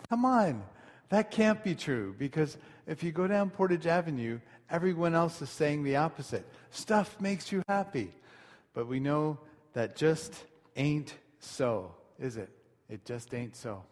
Come 0.08 0.24
on. 0.24 0.62
That 1.10 1.30
can't 1.30 1.62
be 1.62 1.74
true 1.74 2.14
because 2.18 2.56
if 2.86 3.02
you 3.02 3.12
go 3.12 3.26
down 3.26 3.50
Portage 3.50 3.86
Avenue, 3.86 4.40
everyone 4.70 5.14
else 5.14 5.40
is 5.42 5.50
saying 5.50 5.84
the 5.84 5.96
opposite. 5.96 6.46
Stuff 6.70 7.20
makes 7.20 7.52
you 7.52 7.62
happy. 7.68 8.10
But 8.72 8.88
we 8.88 9.00
know 9.00 9.38
that 9.74 9.96
just 9.96 10.34
ain't 10.76 11.14
so, 11.38 11.94
is 12.18 12.36
it? 12.36 12.50
It 12.88 13.04
just 13.04 13.32
ain't 13.34 13.56
so. 13.56 13.84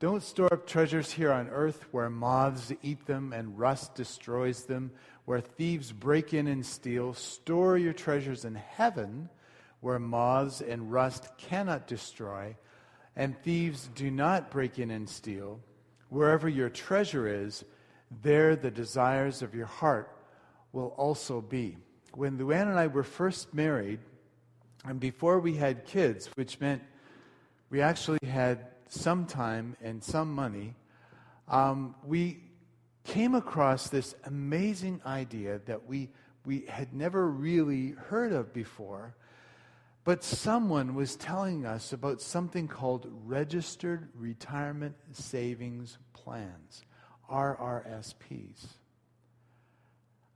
Don't 0.00 0.22
store 0.22 0.52
up 0.52 0.66
treasures 0.66 1.10
here 1.10 1.32
on 1.32 1.48
earth 1.48 1.86
where 1.90 2.10
moths 2.10 2.72
eat 2.82 3.06
them 3.06 3.32
and 3.32 3.58
rust 3.58 3.94
destroys 3.94 4.64
them, 4.64 4.90
where 5.24 5.40
thieves 5.40 5.92
break 5.92 6.34
in 6.34 6.46
and 6.46 6.66
steal. 6.66 7.14
Store 7.14 7.78
your 7.78 7.92
treasures 7.92 8.44
in 8.44 8.54
heaven 8.54 9.30
where 9.80 9.98
moths 9.98 10.60
and 10.60 10.90
rust 10.90 11.28
cannot 11.36 11.86
destroy, 11.86 12.56
and 13.16 13.40
thieves 13.42 13.88
do 13.94 14.10
not 14.10 14.50
break 14.50 14.78
in 14.78 14.90
and 14.90 15.08
steal. 15.08 15.60
Wherever 16.14 16.48
your 16.48 16.70
treasure 16.70 17.26
is, 17.26 17.64
there 18.22 18.54
the 18.54 18.70
desires 18.70 19.42
of 19.42 19.52
your 19.52 19.66
heart 19.66 20.16
will 20.72 20.94
also 20.96 21.40
be. 21.40 21.76
When 22.12 22.38
Luann 22.38 22.68
and 22.68 22.78
I 22.78 22.86
were 22.86 23.02
first 23.02 23.52
married, 23.52 23.98
and 24.84 25.00
before 25.00 25.40
we 25.40 25.56
had 25.56 25.86
kids, 25.86 26.30
which 26.36 26.60
meant 26.60 26.82
we 27.68 27.80
actually 27.80 28.20
had 28.24 28.64
some 28.88 29.26
time 29.26 29.76
and 29.82 30.04
some 30.04 30.32
money, 30.32 30.76
um, 31.48 31.96
we 32.06 32.38
came 33.02 33.34
across 33.34 33.88
this 33.88 34.14
amazing 34.24 35.00
idea 35.04 35.62
that 35.66 35.88
we, 35.88 36.10
we 36.46 36.64
had 36.68 36.94
never 36.94 37.28
really 37.28 37.90
heard 37.90 38.32
of 38.32 38.52
before. 38.52 39.16
But 40.04 40.22
someone 40.22 40.94
was 40.94 41.16
telling 41.16 41.64
us 41.64 41.94
about 41.94 42.20
something 42.20 42.68
called 42.68 43.06
Registered 43.24 44.10
Retirement 44.14 44.96
Savings 45.12 45.96
Plans, 46.12 46.82
RRSPs. 47.30 48.66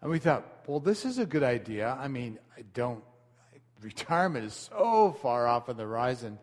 And 0.01 0.11
we 0.11 0.19
thought, 0.19 0.47
well, 0.67 0.81
this 0.81 1.05
is 1.05 1.19
a 1.19 1.27
good 1.27 1.43
idea. 1.43 1.97
I 2.01 2.09
mean, 2.09 2.39
I 2.57 2.63
don't, 2.73 3.05
retirement 3.83 4.47
is 4.47 4.55
so 4.55 5.15
far 5.21 5.47
off 5.47 5.69
on 5.69 5.77
the 5.77 5.83
horizon. 5.83 6.39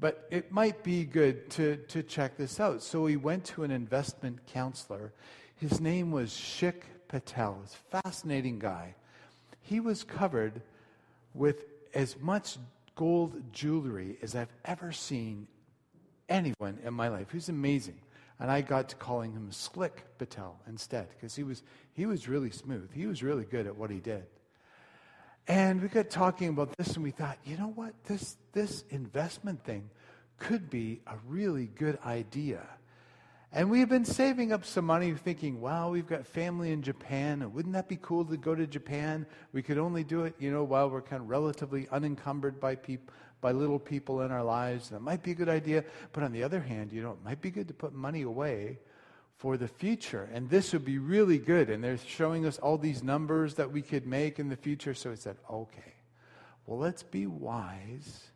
but 0.00 0.26
it 0.30 0.50
might 0.50 0.82
be 0.82 1.04
good 1.04 1.48
to, 1.50 1.76
to 1.76 2.02
check 2.02 2.36
this 2.36 2.58
out. 2.58 2.82
So 2.82 3.02
we 3.02 3.16
went 3.16 3.44
to 3.46 3.62
an 3.62 3.70
investment 3.70 4.44
counselor. 4.46 5.12
His 5.56 5.80
name 5.80 6.10
was 6.10 6.30
Shik 6.30 6.82
Patel, 7.06 7.62
a 7.62 8.00
fascinating 8.02 8.58
guy. 8.58 8.96
He 9.60 9.78
was 9.78 10.02
covered 10.02 10.60
with 11.32 11.64
as 11.94 12.16
much 12.20 12.58
gold 12.94 13.52
jewelry 13.52 14.18
as 14.22 14.34
I've 14.34 14.52
ever 14.64 14.92
seen 14.92 15.46
anyone 16.28 16.78
in 16.84 16.94
my 16.94 17.08
life. 17.08 17.30
He 17.30 17.36
was 17.36 17.48
amazing. 17.48 17.98
And 18.40 18.50
I 18.50 18.62
got 18.62 18.88
to 18.88 18.96
calling 18.96 19.32
him 19.32 19.50
Slick 19.52 20.04
Patel 20.18 20.58
instead 20.66 21.08
because 21.10 21.36
he 21.36 21.44
was, 21.44 21.62
he 21.92 22.06
was 22.06 22.28
really 22.28 22.50
smooth. 22.50 22.92
He 22.92 23.06
was 23.06 23.22
really 23.22 23.44
good 23.44 23.66
at 23.66 23.76
what 23.76 23.90
he 23.90 24.00
did. 24.00 24.24
And 25.46 25.82
we 25.82 25.88
got 25.88 26.08
talking 26.08 26.48
about 26.48 26.74
this, 26.78 26.94
and 26.94 27.04
we 27.04 27.10
thought, 27.10 27.36
you 27.44 27.56
know 27.58 27.72
what? 27.74 27.92
This, 28.04 28.36
this 28.52 28.84
investment 28.88 29.62
thing 29.62 29.90
could 30.38 30.70
be 30.70 31.00
a 31.06 31.16
really 31.26 31.66
good 31.66 31.98
idea. 32.04 32.66
And 33.56 33.70
we've 33.70 33.88
been 33.88 34.04
saving 34.04 34.52
up 34.52 34.64
some 34.64 34.84
money 34.84 35.12
thinking, 35.12 35.60
wow, 35.60 35.88
we've 35.88 36.08
got 36.08 36.26
family 36.26 36.72
in 36.72 36.82
Japan, 36.82 37.52
wouldn't 37.52 37.74
that 37.74 37.88
be 37.88 37.96
cool 38.02 38.24
to 38.24 38.36
go 38.36 38.52
to 38.52 38.66
Japan? 38.66 39.26
We 39.52 39.62
could 39.62 39.78
only 39.78 40.02
do 40.02 40.24
it, 40.24 40.34
you 40.40 40.50
know, 40.50 40.64
while 40.64 40.90
we're 40.90 41.00
kind 41.00 41.22
of 41.22 41.28
relatively 41.28 41.86
unencumbered 41.92 42.58
by 42.58 42.74
people, 42.74 43.14
by 43.40 43.52
little 43.52 43.78
people 43.78 44.22
in 44.22 44.32
our 44.32 44.42
lives. 44.42 44.88
That 44.88 45.02
might 45.02 45.22
be 45.22 45.30
a 45.30 45.34
good 45.36 45.48
idea. 45.48 45.84
But 46.12 46.24
on 46.24 46.32
the 46.32 46.42
other 46.42 46.58
hand, 46.58 46.92
you 46.92 47.00
know, 47.00 47.12
it 47.12 47.24
might 47.24 47.40
be 47.40 47.52
good 47.52 47.68
to 47.68 47.74
put 47.74 47.94
money 47.94 48.22
away 48.22 48.80
for 49.36 49.56
the 49.56 49.68
future. 49.68 50.28
And 50.32 50.50
this 50.50 50.72
would 50.72 50.84
be 50.84 50.98
really 50.98 51.38
good. 51.38 51.70
And 51.70 51.84
they're 51.84 51.98
showing 51.98 52.46
us 52.46 52.58
all 52.58 52.76
these 52.76 53.04
numbers 53.04 53.54
that 53.54 53.70
we 53.70 53.82
could 53.82 54.04
make 54.04 54.40
in 54.40 54.48
the 54.48 54.56
future. 54.56 54.94
So 54.94 55.12
I 55.12 55.14
said, 55.14 55.36
okay, 55.48 55.94
well, 56.66 56.80
let's 56.80 57.04
be 57.04 57.28
wise, 57.28 58.30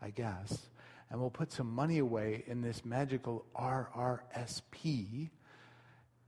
I 0.00 0.10
guess, 0.10 0.68
and 1.10 1.20
we'll 1.20 1.30
put 1.30 1.52
some 1.52 1.72
money 1.74 1.98
away 1.98 2.44
in 2.46 2.60
this 2.60 2.84
magical 2.84 3.44
RRSP, 3.56 5.30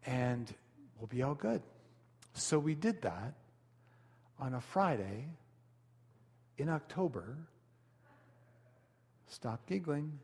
and 0.07 0.55
we'll 0.99 1.07
be 1.07 1.23
all 1.23 1.35
good. 1.35 1.63
So 2.35 2.59
we 2.59 2.75
did 2.75 3.03
that 3.03 3.35
on 4.39 4.55
a 4.55 4.61
Friday 4.61 5.29
in 6.59 6.69
October 6.69 7.37
Stop 9.33 9.67
giggling. 9.67 10.19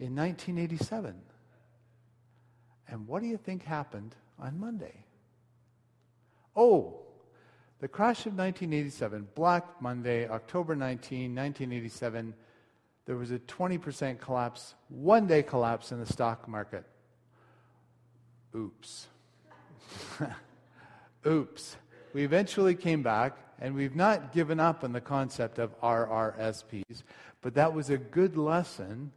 In 0.00 0.14
1987. 0.14 1.14
And 2.88 3.06
what 3.06 3.22
do 3.22 3.28
you 3.28 3.36
think 3.36 3.64
happened 3.64 4.14
on 4.38 4.58
Monday? 4.58 5.04
Oh, 6.56 7.00
the 7.80 7.88
crash 7.88 8.26
of 8.26 8.34
1987, 8.34 9.28
Black 9.34 9.80
Monday, 9.80 10.28
October 10.28 10.74
19, 10.74 11.34
1987, 11.34 12.34
there 13.08 13.16
was 13.16 13.30
a 13.30 13.38
20% 13.38 14.20
collapse, 14.20 14.74
one 14.90 15.26
day 15.26 15.42
collapse 15.42 15.92
in 15.92 15.98
the 15.98 16.04
stock 16.04 16.46
market. 16.46 16.84
Oops. 18.54 19.06
Oops. 21.26 21.76
We 22.12 22.22
eventually 22.22 22.74
came 22.74 23.02
back, 23.02 23.38
and 23.58 23.74
we've 23.74 23.96
not 23.96 24.34
given 24.34 24.60
up 24.60 24.84
on 24.84 24.92
the 24.92 25.00
concept 25.00 25.58
of 25.58 25.80
RRSPs. 25.80 27.02
But 27.40 27.54
that 27.54 27.72
was 27.72 27.88
a 27.88 27.96
good 27.96 28.36
lesson 28.36 29.10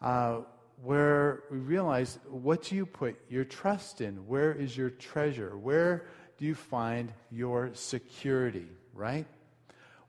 uh, 0.00 0.38
where 0.82 1.42
we 1.50 1.58
realized 1.58 2.20
what 2.26 2.62
do 2.62 2.74
you 2.74 2.86
put 2.86 3.20
your 3.28 3.44
trust 3.44 4.00
in? 4.00 4.26
Where 4.28 4.54
is 4.54 4.74
your 4.74 4.88
treasure? 4.88 5.58
Where 5.58 6.06
do 6.38 6.46
you 6.46 6.54
find 6.54 7.12
your 7.30 7.68
security, 7.74 8.68
right? 8.94 9.26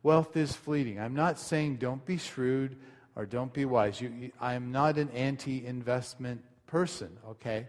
Wealth 0.02 0.38
is 0.38 0.54
fleeting. 0.54 0.98
I'm 0.98 1.14
not 1.14 1.40
saying 1.40 1.76
don't 1.76 2.06
be 2.06 2.16
shrewd 2.16 2.78
or 3.22 3.26
don't 3.26 3.54
be 3.54 3.66
wise. 3.66 4.02
You, 4.02 4.10
you, 4.10 4.32
I'm 4.42 4.72
not 4.72 4.98
an 4.98 5.10
anti 5.12 5.66
investment 5.66 6.44
person, 6.68 7.18
okay? 7.30 7.68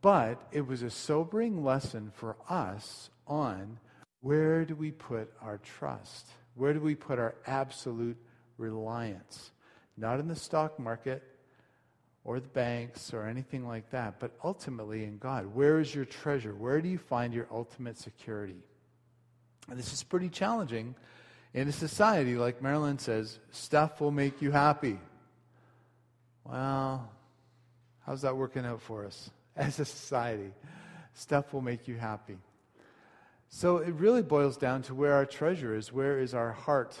But 0.00 0.40
it 0.52 0.66
was 0.66 0.82
a 0.82 0.90
sobering 0.90 1.64
lesson 1.64 2.12
for 2.14 2.36
us 2.48 3.10
on 3.26 3.78
where 4.20 4.64
do 4.64 4.74
we 4.74 4.90
put 4.90 5.32
our 5.42 5.58
trust? 5.58 6.28
Where 6.54 6.72
do 6.72 6.80
we 6.80 6.94
put 6.94 7.18
our 7.18 7.34
absolute 7.46 8.16
reliance. 8.60 9.50
Not 9.96 10.20
in 10.20 10.28
the 10.28 10.36
stock 10.36 10.78
market 10.78 11.22
or 12.22 12.38
the 12.38 12.48
banks 12.48 13.12
or 13.12 13.26
anything 13.26 13.66
like 13.66 13.90
that, 13.90 14.20
but 14.20 14.32
ultimately 14.44 15.04
in 15.04 15.18
God. 15.18 15.54
Where 15.54 15.80
is 15.80 15.92
your 15.94 16.04
treasure? 16.04 16.54
Where 16.54 16.80
do 16.80 16.88
you 16.88 16.98
find 16.98 17.34
your 17.34 17.48
ultimate 17.50 17.98
security? 17.98 18.62
And 19.68 19.78
this 19.78 19.92
is 19.92 20.02
pretty 20.02 20.28
challenging 20.28 20.94
in 21.52 21.68
a 21.68 21.72
society, 21.72 22.36
like 22.36 22.62
Marilyn 22.62 22.98
says, 22.98 23.38
stuff 23.50 24.00
will 24.00 24.12
make 24.12 24.40
you 24.40 24.50
happy. 24.50 24.98
Well, 26.44 27.10
how's 28.06 28.22
that 28.22 28.36
working 28.36 28.64
out 28.64 28.80
for 28.80 29.04
us 29.04 29.30
as 29.56 29.78
a 29.80 29.84
society? 29.84 30.52
Stuff 31.14 31.52
will 31.52 31.62
make 31.62 31.88
you 31.88 31.96
happy. 31.96 32.38
So 33.48 33.78
it 33.78 33.94
really 33.94 34.22
boils 34.22 34.56
down 34.56 34.82
to 34.82 34.94
where 34.94 35.12
our 35.12 35.26
treasure 35.26 35.74
is. 35.74 35.92
Where 35.92 36.20
is 36.20 36.34
our 36.34 36.52
heart? 36.52 36.98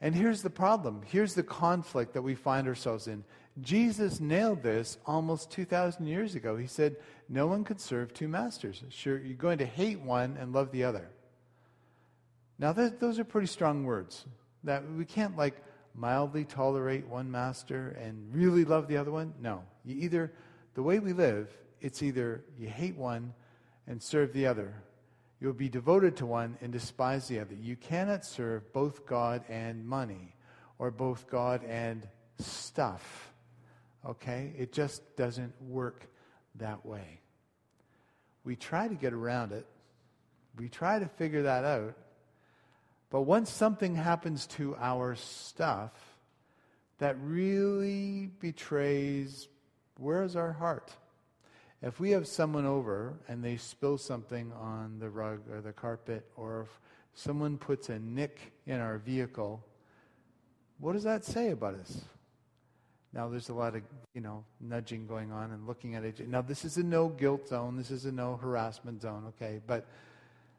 And 0.00 0.14
here's 0.14 0.42
the 0.42 0.50
problem. 0.50 1.00
Here's 1.06 1.34
the 1.34 1.42
conflict 1.42 2.12
that 2.12 2.22
we 2.22 2.34
find 2.34 2.68
ourselves 2.68 3.08
in. 3.08 3.24
Jesus 3.62 4.20
nailed 4.20 4.62
this 4.62 4.98
almost 5.06 5.50
2,000 5.52 6.06
years 6.06 6.34
ago. 6.34 6.56
He 6.56 6.66
said, 6.66 6.96
No 7.30 7.46
one 7.46 7.64
can 7.64 7.78
serve 7.78 8.12
two 8.12 8.28
masters. 8.28 8.82
Sure, 8.90 9.18
you're 9.18 9.36
going 9.36 9.58
to 9.58 9.66
hate 9.66 10.00
one 10.00 10.36
and 10.38 10.52
love 10.52 10.70
the 10.72 10.84
other. 10.84 11.08
Now, 12.58 12.72
th- 12.72 12.94
those 13.00 13.18
are 13.18 13.24
pretty 13.24 13.46
strong 13.46 13.84
words. 13.84 14.24
That 14.64 14.82
we 14.90 15.04
can't, 15.04 15.36
like, 15.36 15.56
mildly 15.94 16.44
tolerate 16.44 17.06
one 17.06 17.30
master 17.30 17.96
and 18.00 18.34
really 18.34 18.64
love 18.64 18.88
the 18.88 18.96
other 18.96 19.10
one. 19.10 19.34
No. 19.40 19.62
You 19.84 19.96
either, 19.96 20.32
the 20.74 20.82
way 20.82 20.98
we 20.98 21.12
live, 21.12 21.50
it's 21.80 22.02
either 22.02 22.44
you 22.58 22.68
hate 22.68 22.96
one 22.96 23.34
and 23.86 24.02
serve 24.02 24.32
the 24.32 24.46
other, 24.46 24.74
You'll 25.44 25.52
be 25.52 25.68
devoted 25.68 26.16
to 26.16 26.26
one 26.26 26.56
and 26.62 26.72
despise 26.72 27.28
the 27.28 27.40
other. 27.40 27.54
You 27.54 27.76
cannot 27.76 28.24
serve 28.24 28.72
both 28.72 29.04
God 29.04 29.44
and 29.50 29.86
money 29.86 30.34
or 30.78 30.90
both 30.90 31.28
God 31.28 31.62
and 31.64 32.08
stuff. 32.38 33.30
Okay? 34.06 34.54
It 34.56 34.72
just 34.72 35.02
doesn't 35.16 35.52
work 35.60 36.06
that 36.54 36.86
way. 36.86 37.20
We 38.42 38.56
try 38.56 38.88
to 38.88 38.94
get 38.94 39.12
around 39.12 39.52
it, 39.52 39.66
we 40.56 40.70
try 40.70 40.98
to 40.98 41.06
figure 41.06 41.42
that 41.42 41.64
out. 41.66 41.94
But 43.14 43.20
once 43.20 43.48
something 43.48 43.94
happens 43.94 44.44
to 44.58 44.74
our 44.74 45.14
stuff 45.14 45.92
that 46.98 47.16
really 47.22 48.28
betrays 48.40 49.46
where's 49.98 50.34
our 50.34 50.50
heart? 50.50 50.90
If 51.80 52.00
we 52.00 52.10
have 52.10 52.26
someone 52.26 52.66
over 52.66 53.14
and 53.28 53.44
they 53.44 53.56
spill 53.56 53.98
something 53.98 54.50
on 54.54 54.98
the 54.98 55.10
rug 55.10 55.42
or 55.48 55.60
the 55.60 55.72
carpet, 55.72 56.26
or 56.34 56.62
if 56.62 56.80
someone 57.14 57.56
puts 57.56 57.88
a 57.88 58.00
nick 58.00 58.52
in 58.66 58.80
our 58.80 58.98
vehicle, 58.98 59.64
what 60.80 60.94
does 60.94 61.04
that 61.04 61.24
say 61.24 61.50
about 61.50 61.76
us? 61.76 62.00
Now, 63.12 63.28
there's 63.28 63.48
a 63.48 63.54
lot 63.54 63.76
of, 63.76 63.82
you 64.14 64.22
know, 64.22 64.44
nudging 64.60 65.06
going 65.06 65.30
on 65.30 65.52
and 65.52 65.68
looking 65.68 65.94
at 65.94 66.02
it. 66.02 66.28
Now, 66.28 66.42
this 66.42 66.64
is 66.64 66.78
a 66.78 66.82
no 66.82 67.10
guilt 67.10 67.46
zone. 67.46 67.76
This 67.76 67.92
is 67.92 68.06
a 68.06 68.12
no 68.12 68.34
harassment 68.34 69.02
zone, 69.02 69.32
okay? 69.36 69.60
But 69.64 69.86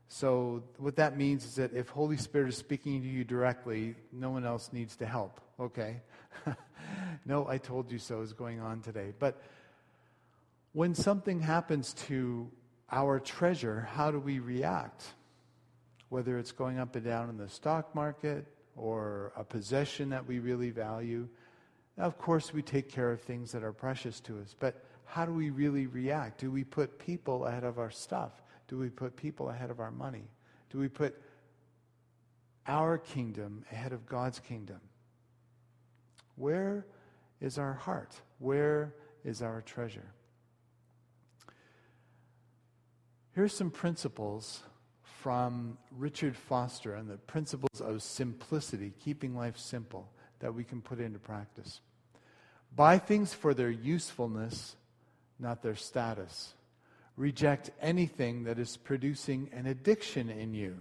so 0.07 0.63
what 0.77 0.95
that 0.97 1.17
means 1.17 1.45
is 1.45 1.55
that 1.55 1.73
if 1.73 1.89
Holy 1.89 2.17
Spirit 2.17 2.49
is 2.49 2.57
speaking 2.57 3.01
to 3.01 3.07
you 3.07 3.23
directly, 3.23 3.95
no 4.11 4.29
one 4.29 4.45
else 4.45 4.69
needs 4.71 4.95
to 4.97 5.05
help, 5.05 5.41
okay? 5.59 6.01
no, 7.25 7.47
I 7.47 7.57
told 7.57 7.91
you 7.91 7.97
so 7.97 8.21
is 8.21 8.33
going 8.33 8.59
on 8.59 8.81
today. 8.81 9.13
But 9.17 9.41
when 10.73 10.93
something 10.93 11.39
happens 11.39 11.93
to 12.07 12.51
our 12.91 13.19
treasure, 13.19 13.87
how 13.93 14.11
do 14.11 14.19
we 14.19 14.39
react? 14.39 15.05
Whether 16.09 16.37
it's 16.37 16.51
going 16.51 16.79
up 16.79 16.95
and 16.95 17.03
down 17.03 17.29
in 17.29 17.37
the 17.37 17.49
stock 17.49 17.95
market 17.95 18.45
or 18.75 19.31
a 19.35 19.43
possession 19.43 20.09
that 20.09 20.25
we 20.25 20.39
really 20.39 20.69
value. 20.69 21.27
Of 21.97 22.17
course, 22.17 22.53
we 22.53 22.61
take 22.61 22.89
care 22.89 23.11
of 23.11 23.21
things 23.21 23.51
that 23.53 23.63
are 23.63 23.71
precious 23.71 24.19
to 24.21 24.39
us, 24.39 24.55
but 24.59 24.83
how 25.05 25.25
do 25.25 25.31
we 25.31 25.49
really 25.49 25.87
react? 25.87 26.41
Do 26.41 26.51
we 26.51 26.63
put 26.63 26.99
people 26.99 27.45
ahead 27.45 27.63
of 27.63 27.79
our 27.79 27.91
stuff? 27.91 28.31
Do 28.67 28.77
we 28.77 28.89
put 28.89 29.15
people 29.15 29.49
ahead 29.49 29.69
of 29.69 29.79
our 29.79 29.91
money? 29.91 30.27
Do 30.71 30.79
we 30.79 30.87
put 30.87 31.21
our 32.67 32.97
kingdom 32.97 33.63
ahead 33.71 33.93
of 33.93 34.05
God's 34.05 34.39
kingdom? 34.39 34.79
Where 36.35 36.85
is 37.39 37.57
our 37.57 37.73
heart? 37.73 38.13
Where 38.39 38.93
is 39.23 39.41
our 39.41 39.61
treasure? 39.61 40.11
Here's 43.33 43.53
some 43.53 43.69
principles 43.69 44.61
from 45.21 45.77
Richard 45.91 46.35
Foster 46.35 46.95
on 46.95 47.07
the 47.07 47.17
principles 47.17 47.81
of 47.81 48.01
simplicity, 48.01 48.93
keeping 48.99 49.35
life 49.35 49.57
simple, 49.57 50.09
that 50.39 50.53
we 50.53 50.63
can 50.63 50.81
put 50.81 50.99
into 50.99 51.19
practice. 51.19 51.81
Buy 52.75 52.97
things 52.97 53.33
for 53.33 53.53
their 53.53 53.69
usefulness, 53.69 54.75
not 55.39 55.61
their 55.61 55.75
status. 55.75 56.54
Reject 57.17 57.71
anything 57.81 58.43
that 58.43 58.59
is 58.59 58.77
producing 58.77 59.49
an 59.53 59.65
addiction 59.67 60.29
in 60.29 60.53
you. 60.53 60.77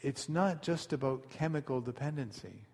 It's 0.00 0.28
not 0.28 0.62
just 0.62 0.92
about 0.92 1.30
chemical 1.30 1.80
dependency. 1.80 2.66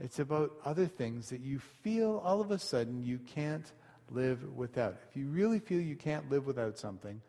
It's 0.00 0.18
about 0.18 0.52
other 0.64 0.86
things 0.86 1.28
that 1.30 1.40
you 1.40 1.58
feel 1.58 2.22
all 2.24 2.40
of 2.40 2.50
a 2.50 2.58
sudden 2.58 3.04
you 3.04 3.18
can't 3.18 3.70
live 4.10 4.42
without. 4.56 4.96
If 5.10 5.16
you 5.16 5.26
really 5.26 5.58
feel 5.58 5.80
you 5.80 5.96
can't 5.96 6.30
live 6.30 6.46
without 6.46 6.78
something, 6.78 7.20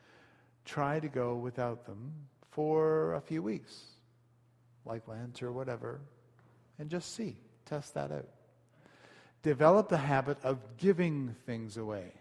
try 0.63 0.99
to 0.99 1.07
go 1.07 1.35
without 1.35 1.85
them 1.85 2.13
for 2.51 3.13
a 3.15 3.21
few 3.21 3.41
weeks, 3.43 3.81
like 4.85 5.07
Lent 5.07 5.43
or 5.43 5.51
whatever, 5.51 5.99
and 6.79 6.89
just 6.89 7.13
see. 7.15 7.37
Test 7.65 7.93
that 7.95 8.11
out. 8.11 8.29
Develop 9.43 9.89
the 9.89 9.97
habit 9.97 10.37
of 10.43 10.59
giving 10.77 11.35
things 11.45 11.77
away. 11.77 12.13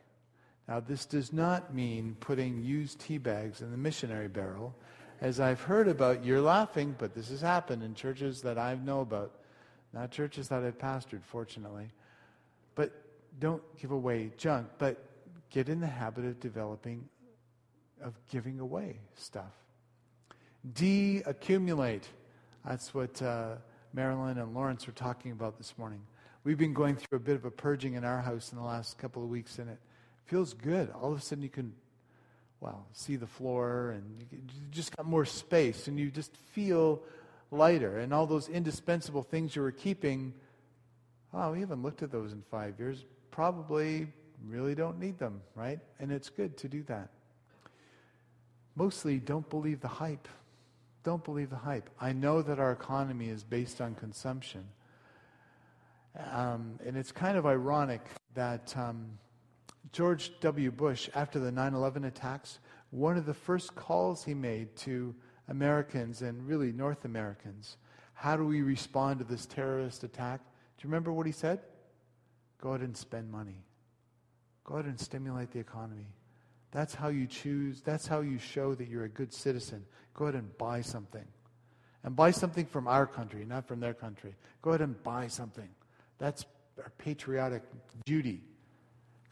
Now, 0.67 0.81
this 0.81 1.05
does 1.05 1.33
not 1.33 1.75
mean 1.75 2.17
putting 2.21 2.63
used 2.63 2.99
tea 2.99 3.19
bags 3.19 3.61
in 3.61 3.71
the 3.71 3.77
missionary 3.77 4.29
barrel. 4.29 4.75
As 5.21 5.39
I've 5.39 5.61
heard 5.61 5.89
about, 5.89 6.25
you're 6.25 6.41
laughing, 6.41 6.95
but 6.99 7.15
this 7.15 7.29
has 7.29 7.41
happened 7.41 7.83
in 7.83 7.95
churches 7.95 8.43
that 8.43 8.59
I 8.59 8.75
know 8.75 9.01
about, 9.01 9.33
not 9.93 10.11
churches 10.11 10.49
that 10.49 10.63
I've 10.63 10.79
pastored, 10.79 11.23
fortunately. 11.23 11.91
But 12.75 12.93
don't 13.39 13.63
give 13.79 13.91
away 13.91 14.33
junk, 14.39 14.69
but 14.79 15.03
get 15.51 15.69
in 15.69 15.81
the 15.81 15.87
habit 15.87 16.25
of 16.25 16.41
developing, 16.41 17.09
of 18.03 18.15
giving 18.31 18.59
away 18.59 18.99
stuff. 19.15 19.53
De-accumulate. 20.73 22.09
That's 22.67 22.95
what 22.95 23.21
uh, 23.21 23.57
Marilyn 23.93 24.39
and 24.39 24.55
Lawrence 24.55 24.87
were 24.87 24.95
talking 24.95 25.33
about 25.33 25.59
this 25.59 25.75
morning. 25.77 26.01
We've 26.43 26.59
been 26.59 26.75
going 26.75 26.97
through 26.97 27.17
a 27.17 27.21
bit 27.21 27.37
of 27.37 27.45
a 27.45 27.51
purging 27.51 27.95
in 27.95 28.05
our 28.05 28.21
house 28.21 28.51
in 28.51 28.59
the 28.59 28.65
last 28.65 28.97
couple 28.99 29.23
of 29.23 29.29
weeks, 29.29 29.59
and 29.59 29.71
it 29.71 29.79
feels 30.27 30.55
good. 30.55 30.91
All 30.91 31.13
of 31.13 31.19
a 31.19 31.21
sudden, 31.21 31.43
you 31.43 31.51
can, 31.51 31.75
well, 32.61 32.87
see 32.93 33.17
the 33.17 33.27
floor, 33.27 33.91
and 33.91 34.27
you 34.31 34.39
just 34.71 34.97
got 34.97 35.07
more 35.07 35.25
space, 35.25 35.89
and 35.89 35.99
you 35.99 36.11
just 36.11 36.37
feel 36.53 37.03
lighter. 37.51 37.99
And 37.99 38.13
all 38.13 38.27
those 38.27 38.49
indispensable 38.49 39.23
things 39.23 39.55
you 39.55 39.63
were 39.63 39.73
keeping, 39.73 40.35
oh, 41.33 41.53
we 41.53 41.61
haven't 41.61 41.83
looked 41.83 42.03
at 42.03 42.11
those 42.11 42.33
in 42.33 42.43
five 42.51 42.79
years. 42.79 43.05
Probably 43.31 44.09
really 44.47 44.75
don't 44.75 44.99
need 44.99 45.19
them, 45.19 45.41
right? 45.55 45.79
And 45.99 46.13
it's 46.13 46.31
good 46.31 46.57
to 46.59 46.69
do 46.69 46.83
that. 46.85 47.11
Mostly, 48.77 49.19
don't 49.19 49.49
believe 49.49 49.81
the 49.81 49.89
hype. 49.89 50.29
Don't 51.05 51.23
believe 51.23 51.51
the 51.51 51.57
hype. 51.57 51.91
I 52.01 52.13
know 52.13 52.43
that 52.43 52.59
our 52.59 52.73
economy 52.73 53.29
is 53.29 53.45
based 53.45 53.81
on 53.81 53.95
consumption. 53.95 54.65
Um, 56.33 56.79
and 56.85 56.97
it's 56.97 57.13
kind 57.13 57.37
of 57.37 57.47
ironic 57.47 58.01
that 58.35 58.75
um, 58.77 59.19
George 59.95 60.33
W. 60.41 60.71
Bush, 60.71 61.09
after 61.15 61.39
the 61.39 61.51
9 61.51 61.73
11 61.73 62.05
attacks, 62.05 62.59
one 62.91 63.17
of 63.17 63.25
the 63.25 63.33
first 63.33 63.75
calls 63.75 64.25
he 64.25 64.35
made 64.35 64.77
to 64.77 65.15
Americans 65.49 66.21
and 66.21 66.47
really 66.47 66.71
North 66.71 67.07
Americans 67.07 67.79
how 68.15 68.37
do 68.37 68.45
we 68.45 68.63
respond 68.63 69.19
to 69.19 69.25
this 69.25 69.45
terrorist 69.45 70.05
attack? 70.05 70.41
Do 70.41 70.87
you 70.87 70.89
remember 70.89 71.13
what 71.13 71.27
he 71.27 71.33
said? 71.33 71.61
Go 72.61 72.73
out 72.73 72.81
and 72.81 72.97
spend 72.97 73.31
money. 73.31 73.65
Go 74.65 74.77
out 74.77 74.87
and 74.87 74.99
stimulate 74.99 75.51
the 75.51 75.59
economy. 75.59 76.07
That's 76.71 76.95
how 76.95 77.09
you 77.09 77.27
choose, 77.27 77.83
that's 77.83 78.07
how 78.07 78.21
you 78.23 78.39
show 78.39 78.75
that 78.75 78.89
you're 78.89 79.05
a 79.05 79.09
good 79.09 79.33
citizen. 79.33 79.85
Go 80.15 80.25
ahead 80.25 80.37
and 80.37 80.57
buy 80.57 80.81
something. 80.81 81.27
And 82.03 82.17
buy 82.17 82.31
something 82.31 82.67
from 82.67 82.89
our 82.89 83.07
country, 83.07 83.45
not 83.45 83.67
from 83.67 83.81
their 83.81 83.95
country. 83.95 84.35
Go 84.63 84.71
ahead 84.71 84.81
and 84.81 85.01
buy 85.03 85.27
something. 85.27 85.69
That's 86.19 86.45
our 86.79 86.93
patriotic 86.99 87.63
duty. 88.05 88.43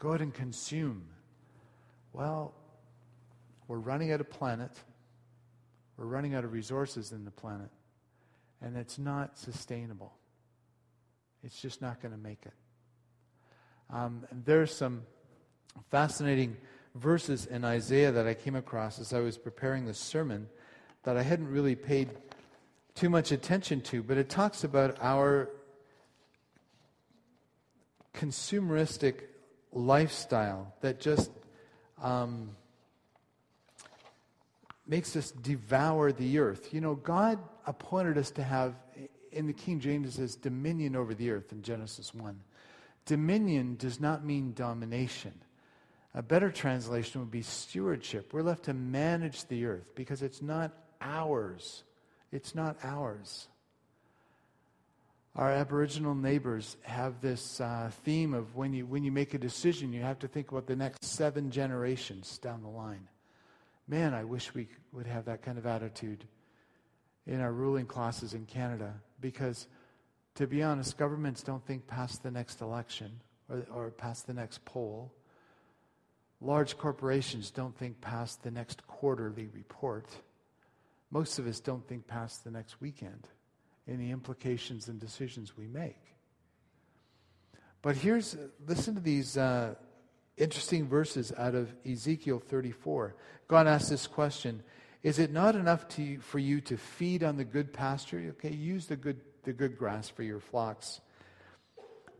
Go 0.03 0.09
ahead 0.09 0.19
and 0.19 0.33
consume. 0.33 1.05
Well, 2.11 2.53
we're 3.69 3.77
running 3.77 4.11
out 4.11 4.19
of 4.19 4.29
planet. 4.29 4.71
We're 5.95 6.07
running 6.07 6.35
out 6.35 6.43
of 6.43 6.51
resources 6.51 7.13
in 7.13 7.23
the 7.23 7.31
planet. 7.31 7.69
And 8.61 8.75
it's 8.75 8.99
not 8.99 9.39
sustainable. 9.39 10.13
It's 11.41 11.61
just 11.61 11.81
not 11.81 12.01
going 12.01 12.11
to 12.11 12.17
make 12.17 12.45
it. 12.45 12.51
Um, 13.89 14.27
there's 14.43 14.75
some 14.75 15.03
fascinating 15.89 16.57
verses 16.95 17.45
in 17.45 17.63
Isaiah 17.63 18.11
that 18.11 18.27
I 18.27 18.33
came 18.33 18.57
across 18.57 18.99
as 18.99 19.13
I 19.13 19.21
was 19.21 19.37
preparing 19.37 19.85
this 19.85 19.99
sermon 19.99 20.49
that 21.03 21.15
I 21.15 21.23
hadn't 21.23 21.47
really 21.47 21.75
paid 21.75 22.09
too 22.93 23.09
much 23.09 23.31
attention 23.31 23.79
to, 23.83 24.03
but 24.03 24.17
it 24.17 24.27
talks 24.27 24.65
about 24.65 24.97
our 24.99 25.47
consumeristic 28.13 29.27
lifestyle 29.73 30.73
that 30.81 30.99
just 30.99 31.31
um, 32.01 32.49
makes 34.87 35.15
us 35.15 35.31
devour 35.31 36.11
the 36.11 36.39
earth. 36.39 36.73
You 36.73 36.81
know, 36.81 36.95
God 36.95 37.39
appointed 37.65 38.17
us 38.17 38.31
to 38.31 38.43
have, 38.43 38.75
in 39.31 39.47
the 39.47 39.53
King 39.53 39.79
James, 39.79 40.07
it 40.07 40.11
says 40.13 40.35
dominion 40.35 40.95
over 40.95 41.13
the 41.13 41.31
earth 41.31 41.51
in 41.51 41.61
Genesis 41.61 42.13
1. 42.13 42.39
Dominion 43.05 43.75
does 43.75 43.99
not 43.99 44.25
mean 44.25 44.53
domination. 44.53 45.33
A 46.15 46.21
better 46.21 46.51
translation 46.51 47.21
would 47.21 47.31
be 47.31 47.41
stewardship. 47.41 48.33
We're 48.33 48.43
left 48.43 48.65
to 48.65 48.73
manage 48.73 49.45
the 49.47 49.65
earth 49.65 49.95
because 49.95 50.21
it's 50.21 50.41
not 50.41 50.71
ours. 51.01 51.83
It's 52.31 52.53
not 52.53 52.77
ours. 52.83 53.47
Our 55.35 55.51
Aboriginal 55.51 56.13
neighbors 56.13 56.77
have 56.83 57.19
this 57.19 57.59
uh, 57.59 57.89
theme 58.03 58.35
of 58.35 58.55
when 58.55 58.71
you, 58.71 58.85
when 58.85 59.03
you 59.03 59.11
make 59.11 59.33
a 59.33 59.39
decision, 59.39 59.91
you 59.91 60.01
have 60.01 60.19
to 60.19 60.27
think 60.27 60.51
about 60.51 60.67
the 60.67 60.75
next 60.75 61.05
seven 61.05 61.49
generations 61.49 62.37
down 62.37 62.61
the 62.61 62.69
line. 62.69 63.07
Man, 63.87 64.13
I 64.13 64.25
wish 64.25 64.53
we 64.53 64.67
would 64.91 65.07
have 65.07 65.25
that 65.25 65.41
kind 65.41 65.57
of 65.57 65.65
attitude 65.65 66.25
in 67.25 67.41
our 67.41 67.51
ruling 67.51 67.87
classes 67.87 68.35
in 68.35 68.45
Canada 68.45 68.93
because, 69.21 69.67
to 70.35 70.45
be 70.45 70.61
honest, 70.61 70.97
governments 70.97 71.41
don't 71.41 71.65
think 71.65 71.87
past 71.87 72.21
the 72.21 72.29
next 72.29 72.61
election 72.61 73.19
or, 73.49 73.65
or 73.73 73.89
past 73.89 74.27
the 74.27 74.35
next 74.35 74.63
poll. 74.65 75.11
Large 76.41 76.77
corporations 76.77 77.49
don't 77.49 77.75
think 77.75 77.99
past 78.01 78.43
the 78.43 78.51
next 78.51 78.85
quarterly 78.85 79.49
report. 79.51 80.09
Most 81.09 81.39
of 81.39 81.47
us 81.47 81.59
don't 81.59 81.87
think 81.87 82.05
past 82.05 82.43
the 82.43 82.51
next 82.51 82.79
weekend 82.79 83.27
in 83.87 83.97
the 83.97 84.11
implications 84.11 84.87
and 84.87 84.99
decisions 84.99 85.57
we 85.57 85.67
make. 85.67 85.97
But 87.81 87.97
here's, 87.97 88.37
listen 88.65 88.95
to 88.95 89.01
these 89.01 89.37
uh, 89.37 89.75
interesting 90.37 90.87
verses 90.87 91.33
out 91.37 91.53
of 91.53 91.73
Ezekiel 91.85 92.39
34. 92.39 93.15
God 93.47 93.67
asks 93.67 93.89
this 93.89 94.07
question 94.07 94.63
Is 95.03 95.19
it 95.19 95.31
not 95.31 95.55
enough 95.55 95.87
to, 95.89 96.19
for 96.19 96.39
you 96.39 96.61
to 96.61 96.77
feed 96.77 97.23
on 97.23 97.35
the 97.35 97.43
good 97.43 97.73
pasture? 97.73 98.35
Okay, 98.37 98.53
use 98.53 98.87
the 98.87 98.95
good, 98.95 99.19
the 99.43 99.53
good 99.53 99.77
grass 99.77 100.09
for 100.09 100.23
your 100.23 100.39
flocks. 100.39 101.01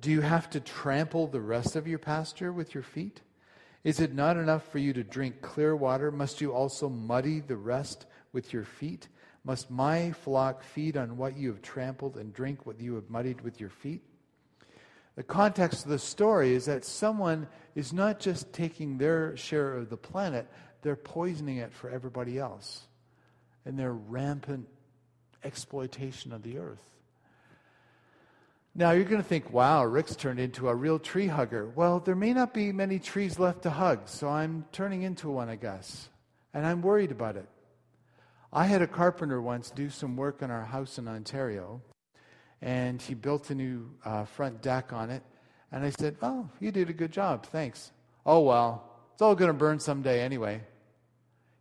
Do 0.02 0.12
you 0.12 0.20
have 0.20 0.50
to 0.50 0.60
trample 0.60 1.28
the 1.28 1.40
rest 1.40 1.78
of 1.78 1.88
your 1.88 2.00
pasture 2.00 2.52
with 2.52 2.74
your 2.74 2.84
feet? 2.84 3.22
Is 3.86 4.02
it 4.02 4.14
not 4.14 4.36
enough 4.36 4.70
for 4.70 4.80
you 4.80 4.92
to 4.94 5.04
drink 5.04 5.42
clear 5.42 5.76
water? 5.76 6.12
Must 6.12 6.42
you 6.42 6.54
also 6.54 6.90
muddy 6.90 7.40
the 7.40 7.56
rest 7.56 8.06
with 8.34 8.52
your 8.52 8.66
feet? 8.66 9.08
Must 9.46 9.70
my 9.70 10.12
flock 10.12 10.64
feed 10.64 10.96
on 10.96 11.18
what 11.18 11.38
you 11.38 11.50
have 11.50 11.62
trampled 11.62 12.18
and 12.18 12.34
drink 12.34 12.66
what 12.66 12.80
you 12.80 12.96
have 12.96 13.10
muddied 13.10 13.42
with 13.42 13.60
your 13.60 13.70
feet? 13.70 14.02
The 15.16 15.24
context 15.24 15.84
of 15.84 15.92
the 15.92 16.00
story 16.00 16.54
is 16.54 16.66
that 16.66 16.86
someone 16.86 17.48
is 17.76 17.94
not 17.94 18.20
just 18.20 18.52
taking 18.54 18.98
their 18.98 19.36
share 19.38 19.76
of 19.76 19.90
the 19.90 19.98
planet, 19.98 20.48
they're 20.82 20.96
poisoning 20.96 21.58
it 21.58 21.74
for 21.74 21.90
everybody 21.90 22.40
else 22.40 22.88
in 23.66 23.76
their 23.76 23.94
rampant 23.94 24.68
exploitation 25.44 26.32
of 26.32 26.42
the 26.42 26.58
earth. 26.58 26.84
Now 28.76 28.92
you're 28.92 29.04
going 29.04 29.22
to 29.22 29.28
think, 29.28 29.54
wow, 29.54 29.86
Rick's 29.86 30.16
turned 30.16 30.40
into 30.40 30.68
a 30.68 30.74
real 30.74 30.98
tree 30.98 31.28
hugger. 31.28 31.72
Well, 31.76 32.00
there 32.00 32.16
may 32.16 32.34
not 32.34 32.54
be 32.54 32.72
many 32.72 32.98
trees 32.98 33.38
left 33.38 33.64
to 33.64 33.70
hug, 33.70 34.08
so 34.08 34.30
I'm 34.30 34.66
turning 34.72 35.04
into 35.04 35.30
one, 35.30 35.48
I 35.48 35.58
guess. 35.58 36.10
And 36.56 36.66
I'm 36.66 36.82
worried 36.82 37.12
about 37.12 37.36
it. 37.36 37.48
I 38.56 38.66
had 38.68 38.84
a 38.84 38.88
carpenter 38.88 39.42
once 39.42 39.72
do 39.72 39.90
some 39.90 40.16
work 40.16 40.44
on 40.44 40.52
our 40.52 40.64
house 40.64 41.00
in 41.00 41.08
Ontario, 41.08 41.82
and 42.62 43.02
he 43.02 43.16
built 43.16 43.50
a 43.50 43.56
new 43.56 43.90
uh, 44.06 44.26
front 44.26 44.62
deck 44.62 44.94
on 44.94 45.10
it. 45.10 45.24
And 45.72 45.84
I 45.84 45.90
said, 45.90 46.18
Oh, 46.22 46.48
you 46.60 46.72
did 46.72 46.88
a 46.88 46.94
good 46.94 47.12
job. 47.12 47.48
Thanks. 47.48 47.92
Oh, 48.28 48.42
well, 48.42 48.88
it's 49.12 49.24
all 49.24 49.34
going 49.34 49.50
to 49.50 49.58
burn 49.58 49.80
someday 49.80 50.22
anyway. 50.22 50.62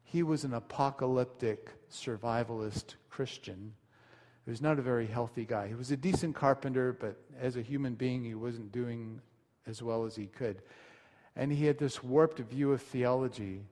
He 0.05 0.22
was 0.22 0.44
an 0.44 0.52
apocalyptic 0.52 1.70
survivalist 1.90 2.96
Christian. 3.09 3.72
He 4.44 4.50
was 4.50 4.61
not 4.61 4.78
a 4.78 4.83
very 4.83 5.07
healthy 5.07 5.46
guy. 5.46 5.68
He 5.68 5.74
was 5.74 5.90
a 5.92 5.96
decent 5.96 6.37
carpenter, 6.37 6.92
but 6.92 7.16
as 7.40 7.57
a 7.57 7.62
human 7.62 7.94
being, 7.94 8.22
he 8.22 8.35
wasn't 8.35 8.70
doing 8.70 9.22
as 9.66 9.83
well 9.83 10.05
as 10.05 10.14
he 10.14 10.26
could. 10.26 10.61
And 11.37 11.50
he 11.50 11.64
had 11.64 11.78
this 11.78 12.05
warped 12.05 12.40
view 12.40 12.72
of 12.72 12.83
theology 12.83 13.62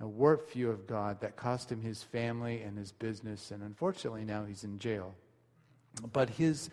a 0.00 0.06
warped 0.06 0.52
view 0.52 0.70
of 0.70 0.86
God 0.86 1.20
that 1.20 1.36
cost 1.36 1.72
him 1.72 1.82
his 1.82 2.02
family 2.02 2.62
and 2.62 2.78
his 2.78 2.92
business, 2.92 3.50
and 3.50 3.62
unfortunately 3.62 4.24
now 4.24 4.44
he's 4.44 4.64
in 4.64 4.78
jail. 4.78 5.14
But 6.12 6.30
his 6.30 6.70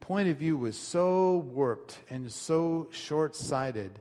point 0.00 0.28
of 0.28 0.36
view 0.36 0.56
was 0.56 0.76
so 0.76 1.38
warped 1.52 1.98
and 2.10 2.30
so 2.30 2.88
short 2.90 3.34
sighted, 3.34 4.00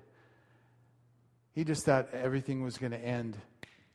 he 1.53 1.63
just 1.63 1.85
thought 1.85 2.09
everything 2.13 2.63
was 2.63 2.77
going 2.77 2.91
to 2.91 2.99
end 2.99 3.37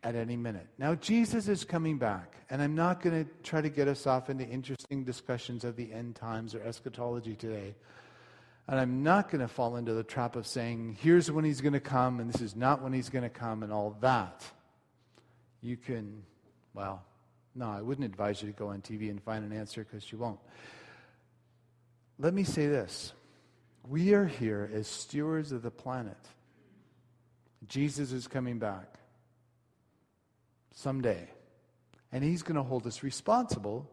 at 0.03 0.15
any 0.15 0.37
minute. 0.37 0.67
Now, 0.79 0.95
Jesus 0.95 1.49
is 1.49 1.65
coming 1.65 1.99
back, 1.99 2.37
and 2.49 2.63
I'm 2.63 2.75
not 2.75 3.03
going 3.03 3.25
to 3.25 3.31
try 3.43 3.61
to 3.61 3.69
get 3.69 3.89
us 3.89 4.07
off 4.07 4.31
into 4.31 4.45
interesting 4.45 5.05
discussions 5.05 5.65
of 5.65 5.75
the 5.77 5.93
end 5.93 6.15
times 6.15 6.55
or 6.55 6.63
eschatology 6.63 7.35
today. 7.35 7.75
And 8.69 8.81
I'm 8.81 9.03
not 9.03 9.31
going 9.31 9.41
to 9.41 9.49
fall 9.49 9.77
into 9.77 9.95
the 9.95 10.03
trap 10.03 10.35
of 10.35 10.47
saying, 10.47 10.97
here's 11.01 11.31
when 11.31 11.45
he's 11.45 11.61
going 11.61 11.75
to 11.75 11.81
come, 11.81 12.19
and 12.19 12.33
this 12.33 12.43
is 12.43 12.57
not 12.57 12.83
when 12.83 12.93
he's 12.93 13.09
going 13.09 13.23
to 13.23 13.31
come, 13.31 13.63
and 13.63 13.73
all 13.73 13.97
that. 14.01 14.45
You 15.61 15.77
can, 15.77 16.23
well, 16.75 17.05
no, 17.55 17.71
I 17.71 17.81
wouldn't 17.81 18.05
advise 18.05 18.43
you 18.43 18.49
to 18.51 18.57
go 18.57 18.69
on 18.69 18.81
TV 18.83 19.09
and 19.09 19.23
find 19.23 19.45
an 19.45 19.57
answer 19.57 19.85
because 19.85 20.11
you 20.11 20.19
won't. 20.19 20.41
Let 22.19 22.35
me 22.35 22.45
say 22.45 22.67
this 22.67 23.13
we 23.89 24.15
are 24.15 24.27
here 24.27 24.69
as 24.73 24.89
stewards 24.89 25.53
of 25.53 25.63
the 25.63 25.71
planet. 25.71 26.19
Jesus 27.69 28.13
is 28.13 28.27
coming 28.27 28.59
back 28.59 28.95
someday. 30.73 31.29
And 32.13 32.23
he's 32.23 32.43
going 32.43 32.57
to 32.57 32.63
hold 32.63 32.87
us 32.87 33.03
responsible 33.03 33.91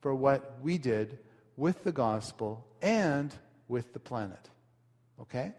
for 0.00 0.14
what 0.14 0.58
we 0.62 0.78
did 0.78 1.18
with 1.56 1.84
the 1.84 1.92
gospel 1.92 2.66
and 2.80 3.34
with 3.70 3.92
the 3.92 4.00
planet. 4.00 4.50
Okay? 5.20 5.52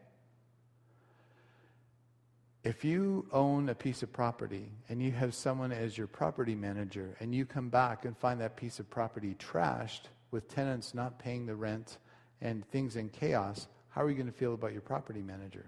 If 2.63 2.84
you 2.84 3.26
own 3.32 3.69
a 3.69 3.74
piece 3.74 4.04
of 4.04 4.12
property 4.12 4.69
and 4.89 5.02
you 5.02 5.12
have 5.13 5.34
someone 5.34 5.71
as 5.71 5.97
your 5.97 6.08
property 6.08 6.54
manager 6.54 7.15
and 7.19 7.34
you 7.34 7.45
come 7.45 7.69
back 7.69 8.06
and 8.06 8.15
find 8.15 8.39
that 8.41 8.58
piece 8.58 8.80
of 8.80 8.89
property 8.89 9.36
trashed 9.39 10.10
with 10.30 10.47
tenants 10.47 10.93
not 10.93 11.17
paying 11.17 11.45
the 11.45 11.56
rent 11.56 11.97
and 12.41 12.67
things 12.69 12.97
in 12.97 13.10
chaos, 13.10 13.67
how 13.89 14.04
are 14.04 14.10
you 14.10 14.15
going 14.15 14.28
to 14.28 14.38
feel 14.38 14.54
about 14.54 14.74
your 14.74 14.82
property 14.82 15.21
manager? 15.21 15.65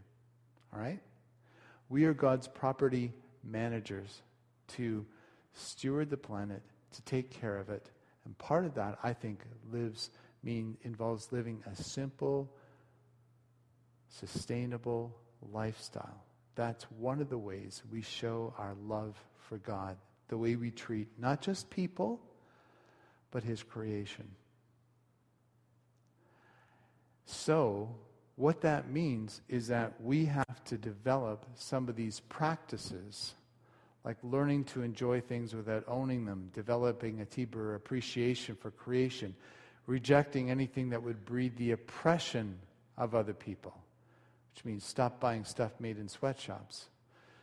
All 0.74 0.80
right? 0.80 1.00
We 1.90 2.04
are 2.06 2.14
God's 2.14 2.48
property 2.48 3.14
managers 3.44 4.22
to 4.76 5.06
steward 5.54 6.10
the 6.10 6.18
planet, 6.18 6.62
to 6.92 7.02
take 7.04 7.30
care 7.32 7.58
of 7.58 7.70
it. 7.70 7.90
And 8.26 8.38
part 8.38 8.66
of 8.66 8.76
that, 8.76 9.00
I 9.02 9.14
think, 9.14 9.40
lives 9.72 10.10
mean 10.44 10.78
involves 10.84 11.32
living 11.32 11.64
a 11.72 11.76
simple, 11.76 12.50
sustainable 14.10 15.16
lifestyle. 15.52 16.24
That's 16.56 16.84
one 17.00 17.22
of 17.22 17.30
the 17.30 17.38
ways 17.38 17.82
we 17.92 18.02
show 18.02 18.54
our 18.58 18.76
love 18.86 19.16
for 19.50 19.58
God, 19.58 19.98
the 20.28 20.38
way 20.38 20.56
we 20.56 20.72
treat 20.72 21.08
not 21.18 21.42
just 21.42 21.70
people, 21.70 22.22
but 23.32 23.44
his 23.44 23.64
creation. 23.64 24.30
So, 27.26 27.96
what 28.36 28.62
that 28.62 28.90
means 28.90 29.42
is 29.48 29.68
that 29.68 29.94
we 30.02 30.26
have 30.26 30.64
to 30.66 30.78
develop 30.78 31.46
some 31.56 31.88
of 31.88 31.96
these 31.96 32.20
practices 32.20 33.34
like 34.04 34.18
learning 34.22 34.66
to 34.66 34.82
enjoy 34.82 35.22
things 35.22 35.56
without 35.56 35.84
owning 35.88 36.26
them, 36.26 36.52
developing 36.54 37.22
a 37.22 37.26
deeper 37.26 37.76
appreciation 37.76 38.56
for 38.56 38.72
creation, 38.72 39.34
rejecting 39.86 40.50
anything 40.50 40.90
that 40.90 41.04
would 41.04 41.26
breed 41.26 41.58
the 41.58 41.72
oppression 41.72 42.58
of 42.98 43.16
other 43.16 43.34
people, 43.34 43.76
which 44.54 44.66
means 44.66 44.86
stop 44.86 45.20
buying 45.20 45.44
stuff 45.44 45.72
made 45.80 45.98
in 45.98 46.08
sweatshops. 46.08 46.88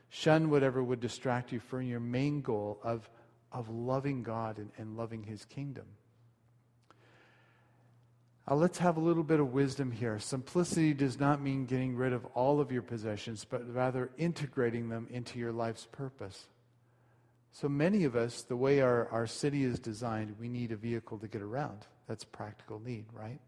Shun 0.08 0.50
whatever 0.50 0.82
would 0.82 1.00
distract 1.00 1.52
you 1.52 1.60
from 1.60 1.82
your 1.82 2.00
main 2.00 2.40
goal 2.40 2.80
of, 2.82 3.08
of 3.52 3.68
loving 3.68 4.22
God 4.22 4.58
and, 4.58 4.70
and 4.76 4.96
loving 4.96 5.22
His 5.22 5.44
kingdom. 5.44 5.86
Uh, 8.50 8.56
let's 8.56 8.78
have 8.78 8.96
a 8.96 9.00
little 9.00 9.22
bit 9.22 9.38
of 9.38 9.52
wisdom 9.52 9.92
here. 9.92 10.18
Simplicity 10.18 10.92
does 10.92 11.20
not 11.20 11.40
mean 11.40 11.66
getting 11.66 11.94
rid 11.94 12.12
of 12.12 12.24
all 12.34 12.60
of 12.60 12.72
your 12.72 12.82
possessions, 12.82 13.44
but 13.48 13.72
rather 13.72 14.10
integrating 14.18 14.88
them 14.88 15.06
into 15.10 15.38
your 15.38 15.52
life's 15.52 15.86
purpose. 15.92 16.46
So 17.52 17.68
many 17.68 18.04
of 18.04 18.16
us, 18.16 18.42
the 18.42 18.56
way 18.56 18.80
our, 18.80 19.08
our 19.10 19.26
city 19.26 19.64
is 19.64 19.78
designed, 19.78 20.34
we 20.40 20.48
need 20.48 20.72
a 20.72 20.76
vehicle 20.76 21.18
to 21.18 21.28
get 21.28 21.42
around. 21.42 21.86
That's 22.10 22.24
practical 22.24 22.80
need, 22.84 23.04
right? 23.12 23.38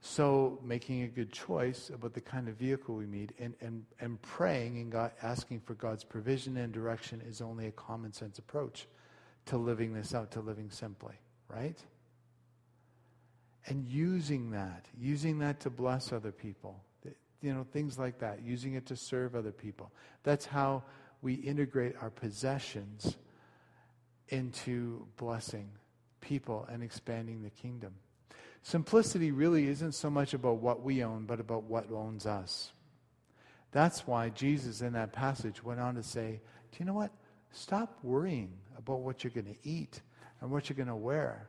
So 0.00 0.58
making 0.64 1.02
a 1.02 1.08
good 1.08 1.30
choice 1.30 1.90
about 1.94 2.14
the 2.14 2.22
kind 2.22 2.48
of 2.48 2.56
vehicle 2.56 2.94
we 2.94 3.06
need 3.06 3.34
and, 3.38 3.54
and, 3.60 3.84
and 4.00 4.20
praying 4.22 4.78
and 4.78 4.90
God, 4.90 5.12
asking 5.22 5.60
for 5.60 5.74
God's 5.74 6.04
provision 6.04 6.56
and 6.56 6.72
direction 6.72 7.20
is 7.20 7.42
only 7.42 7.66
a 7.66 7.72
common 7.72 8.14
sense 8.14 8.38
approach 8.38 8.88
to 9.46 9.58
living 9.58 9.92
this 9.92 10.14
out, 10.14 10.30
to 10.30 10.40
living 10.40 10.70
simply, 10.70 11.14
right? 11.48 11.78
and 13.66 13.86
using 13.86 14.50
that, 14.50 14.86
using 14.98 15.38
that 15.40 15.60
to 15.60 15.70
bless 15.70 16.12
other 16.12 16.32
people. 16.32 16.82
You 17.42 17.54
know, 17.54 17.66
things 17.72 17.98
like 17.98 18.18
that, 18.18 18.42
using 18.42 18.74
it 18.74 18.86
to 18.86 18.96
serve 18.96 19.34
other 19.34 19.52
people. 19.52 19.92
That's 20.24 20.44
how 20.44 20.82
we 21.22 21.34
integrate 21.34 21.94
our 22.00 22.10
possessions 22.10 23.16
into 24.28 25.06
blessing 25.16 25.70
people 26.20 26.66
and 26.70 26.82
expanding 26.82 27.42
the 27.42 27.50
kingdom. 27.50 27.94
Simplicity 28.62 29.30
really 29.30 29.68
isn't 29.68 29.92
so 29.92 30.10
much 30.10 30.34
about 30.34 30.56
what 30.56 30.82
we 30.82 31.02
own, 31.02 31.24
but 31.24 31.40
about 31.40 31.64
what 31.64 31.90
owns 31.90 32.26
us. 32.26 32.72
That's 33.72 34.06
why 34.06 34.30
Jesus 34.30 34.82
in 34.82 34.92
that 34.94 35.12
passage 35.12 35.62
went 35.62 35.80
on 35.80 35.94
to 35.94 36.02
say, 36.02 36.40
Do 36.72 36.78
you 36.78 36.84
know 36.84 36.94
what? 36.94 37.12
Stop 37.52 37.98
worrying 38.02 38.52
about 38.76 39.00
what 39.00 39.24
you're 39.24 39.30
going 39.30 39.54
to 39.54 39.68
eat 39.68 40.00
and 40.40 40.50
what 40.50 40.68
you're 40.68 40.76
going 40.76 40.88
to 40.88 40.96
wear 40.96 41.48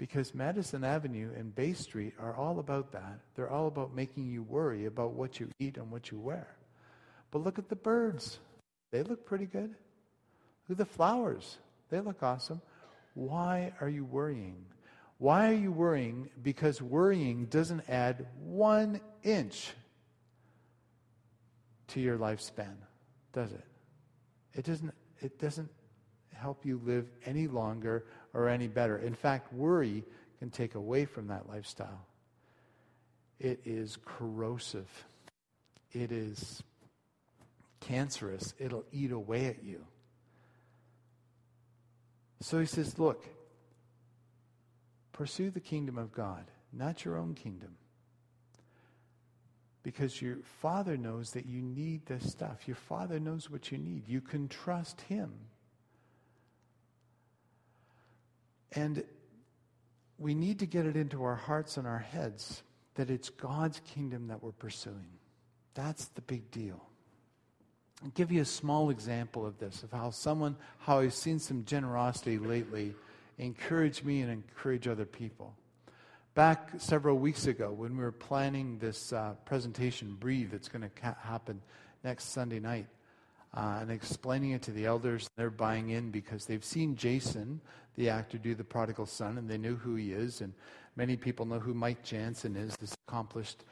because 0.00 0.34
Madison 0.34 0.82
Avenue 0.82 1.30
and 1.36 1.54
Bay 1.54 1.74
Street 1.74 2.14
are 2.18 2.34
all 2.34 2.58
about 2.58 2.90
that. 2.92 3.20
They're 3.34 3.50
all 3.50 3.66
about 3.66 3.94
making 3.94 4.28
you 4.28 4.42
worry 4.42 4.86
about 4.86 5.12
what 5.12 5.38
you 5.38 5.50
eat 5.58 5.76
and 5.76 5.90
what 5.90 6.10
you 6.10 6.18
wear. 6.18 6.48
But 7.30 7.44
look 7.44 7.58
at 7.58 7.68
the 7.68 7.76
birds. 7.76 8.38
They 8.92 9.02
look 9.02 9.26
pretty 9.26 9.44
good. 9.44 9.74
Look 10.68 10.70
at 10.70 10.76
the 10.78 10.86
flowers. 10.86 11.58
They 11.90 12.00
look 12.00 12.22
awesome. 12.22 12.62
Why 13.14 13.72
are 13.80 13.88
you 13.88 14.04
worrying? 14.04 14.64
Why 15.18 15.50
are 15.50 15.54
you 15.54 15.72
worrying? 15.72 16.30
Because 16.42 16.80
worrying 16.80 17.46
doesn't 17.46 17.88
add 17.88 18.26
one 18.42 19.00
inch 19.22 19.72
to 21.88 22.00
your 22.00 22.16
lifespan, 22.16 22.74
does 23.32 23.52
it? 23.52 23.64
It 24.54 24.64
doesn't, 24.64 24.94
it 25.20 25.38
doesn't 25.38 25.70
help 26.32 26.64
you 26.64 26.80
live 26.84 27.06
any 27.26 27.48
longer 27.48 28.06
or 28.32 28.48
any 28.48 28.68
better. 28.68 28.98
In 28.98 29.14
fact, 29.14 29.52
worry 29.52 30.04
can 30.38 30.50
take 30.50 30.74
away 30.74 31.04
from 31.04 31.26
that 31.28 31.48
lifestyle. 31.48 32.06
It 33.38 33.60
is 33.64 33.98
corrosive. 34.04 34.88
It 35.92 36.12
is 36.12 36.62
cancerous. 37.80 38.54
It'll 38.58 38.84
eat 38.92 39.12
away 39.12 39.46
at 39.46 39.62
you. 39.64 39.84
So 42.40 42.58
he 42.58 42.66
says, 42.66 42.98
Look, 42.98 43.26
pursue 45.12 45.50
the 45.50 45.60
kingdom 45.60 45.98
of 45.98 46.12
God, 46.12 46.50
not 46.72 47.04
your 47.04 47.16
own 47.16 47.34
kingdom. 47.34 47.76
Because 49.82 50.20
your 50.20 50.36
father 50.60 50.96
knows 50.96 51.30
that 51.32 51.46
you 51.46 51.62
need 51.62 52.04
this 52.06 52.30
stuff. 52.30 52.66
Your 52.68 52.76
father 52.76 53.18
knows 53.18 53.48
what 53.48 53.72
you 53.72 53.78
need. 53.78 54.08
You 54.08 54.20
can 54.20 54.48
trust 54.48 55.00
him. 55.02 55.32
And 58.72 59.02
we 60.18 60.34
need 60.34 60.58
to 60.58 60.66
get 60.66 60.84
it 60.84 60.96
into 60.96 61.24
our 61.24 61.34
hearts 61.34 61.78
and 61.78 61.86
our 61.86 61.98
heads 61.98 62.62
that 62.94 63.08
it's 63.08 63.30
God's 63.30 63.80
kingdom 63.80 64.28
that 64.28 64.42
we're 64.42 64.52
pursuing. 64.52 65.18
That's 65.72 66.06
the 66.08 66.20
big 66.20 66.50
deal. 66.50 66.89
I'll 68.02 68.10
give 68.10 68.32
you 68.32 68.40
a 68.40 68.46
small 68.46 68.90
example 68.90 69.44
of 69.44 69.58
this, 69.58 69.82
of 69.82 69.92
how 69.92 70.10
someone, 70.10 70.56
how 70.78 71.00
I've 71.00 71.12
seen 71.12 71.38
some 71.38 71.64
generosity 71.66 72.38
lately 72.38 72.94
encourage 73.38 74.02
me 74.02 74.22
and 74.22 74.30
encourage 74.30 74.88
other 74.88 75.04
people. 75.04 75.54
Back 76.34 76.70
several 76.78 77.18
weeks 77.18 77.46
ago, 77.46 77.72
when 77.72 77.96
we 77.96 78.02
were 78.02 78.12
planning 78.12 78.78
this 78.78 79.12
uh, 79.12 79.34
presentation, 79.44 80.16
Breathe, 80.18 80.52
that's 80.52 80.68
going 80.68 80.82
to 80.82 80.88
ca- 80.88 81.16
happen 81.20 81.60
next 82.02 82.26
Sunday 82.26 82.60
night, 82.60 82.86
uh, 83.52 83.78
and 83.82 83.90
explaining 83.90 84.52
it 84.52 84.62
to 84.62 84.70
the 84.70 84.86
elders. 84.86 85.28
They're 85.36 85.50
buying 85.50 85.90
in 85.90 86.10
because 86.10 86.46
they've 86.46 86.64
seen 86.64 86.96
Jason, 86.96 87.60
the 87.96 88.08
actor, 88.08 88.38
do 88.38 88.54
The 88.54 88.64
Prodigal 88.64 89.06
Son, 89.06 89.36
and 89.36 89.50
they 89.50 89.58
knew 89.58 89.76
who 89.76 89.96
he 89.96 90.12
is. 90.12 90.40
And 90.40 90.54
many 90.96 91.16
people 91.16 91.44
know 91.44 91.58
who 91.58 91.74
Mike 91.74 92.02
Janzen 92.02 92.56
is, 92.56 92.76
this 92.76 92.94
accomplished 93.06 93.64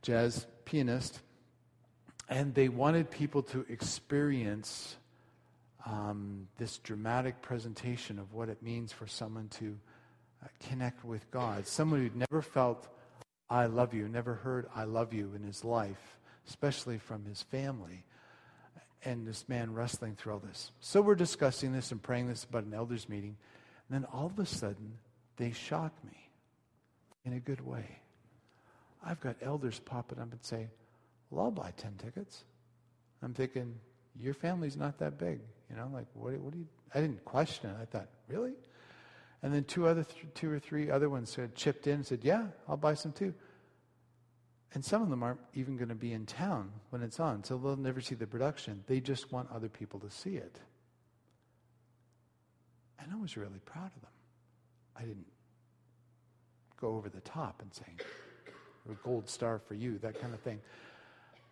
jazz 0.00 0.46
pianist. 0.64 1.20
And 2.28 2.54
they 2.54 2.68
wanted 2.68 3.10
people 3.10 3.42
to 3.44 3.66
experience 3.68 4.96
um, 5.86 6.48
this 6.58 6.78
dramatic 6.78 7.42
presentation 7.42 8.18
of 8.18 8.32
what 8.32 8.48
it 8.48 8.62
means 8.62 8.92
for 8.92 9.06
someone 9.06 9.48
to 9.58 9.78
uh, 10.42 10.46
connect 10.68 11.04
with 11.04 11.30
God. 11.30 11.66
Someone 11.66 12.00
who'd 12.00 12.16
never 12.16 12.40
felt, 12.40 12.88
I 13.50 13.66
love 13.66 13.92
you, 13.92 14.08
never 14.08 14.34
heard, 14.34 14.66
I 14.74 14.84
love 14.84 15.12
you 15.12 15.32
in 15.36 15.42
his 15.42 15.64
life, 15.64 16.18
especially 16.48 16.98
from 16.98 17.24
his 17.26 17.42
family 17.42 18.04
and 19.04 19.26
this 19.26 19.48
man 19.48 19.74
wrestling 19.74 20.16
through 20.16 20.32
all 20.32 20.38
this. 20.38 20.70
So 20.80 21.02
we're 21.02 21.14
discussing 21.14 21.72
this 21.72 21.92
and 21.92 22.02
praying 22.02 22.28
this 22.28 22.44
about 22.44 22.64
an 22.64 22.72
elders 22.72 23.08
meeting. 23.08 23.36
And 23.88 24.02
then 24.02 24.08
all 24.12 24.26
of 24.26 24.38
a 24.38 24.46
sudden, 24.46 24.94
they 25.36 25.52
shock 25.52 25.92
me 26.04 26.30
in 27.24 27.34
a 27.34 27.40
good 27.40 27.60
way. 27.60 27.98
I've 29.04 29.20
got 29.20 29.36
elders 29.42 29.78
popping 29.78 30.18
up 30.18 30.32
and 30.32 30.42
say, 30.42 30.68
Well, 31.34 31.46
I'll 31.46 31.50
buy 31.50 31.72
10 31.76 31.94
tickets. 31.98 32.44
I'm 33.20 33.34
thinking, 33.34 33.74
your 34.20 34.34
family's 34.34 34.76
not 34.76 34.98
that 34.98 35.18
big. 35.18 35.40
You 35.68 35.76
know, 35.76 35.90
like, 35.92 36.06
what, 36.14 36.32
what 36.34 36.52
do 36.52 36.60
you, 36.60 36.66
I 36.94 37.00
didn't 37.00 37.24
question 37.24 37.70
it. 37.70 37.76
I 37.80 37.84
thought, 37.86 38.08
really? 38.28 38.52
And 39.42 39.52
then 39.52 39.64
two 39.64 39.88
other, 39.88 40.04
th- 40.04 40.26
two 40.34 40.48
or 40.48 40.60
three 40.60 40.90
other 40.90 41.10
ones 41.10 41.36
chipped 41.56 41.88
in 41.88 41.94
and 41.94 42.06
said, 42.06 42.20
yeah, 42.22 42.46
I'll 42.68 42.76
buy 42.76 42.94
some 42.94 43.10
too. 43.10 43.34
And 44.74 44.84
some 44.84 45.02
of 45.02 45.10
them 45.10 45.24
aren't 45.24 45.40
even 45.54 45.76
going 45.76 45.88
to 45.88 45.96
be 45.96 46.12
in 46.12 46.24
town 46.24 46.70
when 46.90 47.02
it's 47.02 47.18
on, 47.18 47.42
so 47.42 47.58
they'll 47.58 47.76
never 47.76 48.00
see 48.00 48.14
the 48.14 48.26
production. 48.28 48.84
They 48.86 49.00
just 49.00 49.32
want 49.32 49.48
other 49.52 49.68
people 49.68 49.98
to 50.00 50.10
see 50.10 50.36
it. 50.36 50.60
And 53.00 53.12
I 53.12 53.16
was 53.16 53.36
really 53.36 53.60
proud 53.64 53.90
of 53.96 54.02
them. 54.02 54.10
I 54.96 55.02
didn't 55.02 55.26
go 56.80 56.94
over 56.94 57.08
the 57.08 57.20
top 57.20 57.60
and 57.60 57.74
say, 57.74 58.04
a 58.88 58.94
gold 59.06 59.28
star 59.28 59.58
for 59.58 59.74
you, 59.74 59.98
that 59.98 60.20
kind 60.20 60.32
of 60.32 60.40
thing. 60.40 60.60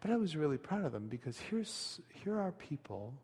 But 0.02 0.10
I 0.10 0.16
was 0.16 0.36
really 0.36 0.58
proud 0.58 0.84
of 0.84 0.92
them 0.92 1.06
because 1.06 1.38
here's, 1.38 2.00
here 2.12 2.38
are 2.38 2.50
people 2.52 3.14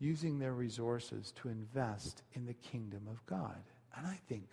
using 0.00 0.38
their 0.38 0.52
resources 0.52 1.32
to 1.40 1.48
invest 1.48 2.22
in 2.34 2.44
the 2.44 2.54
kingdom 2.54 3.02
of 3.08 3.24
God. 3.26 3.62
And 3.96 4.06
I 4.06 4.18
think 4.28 4.50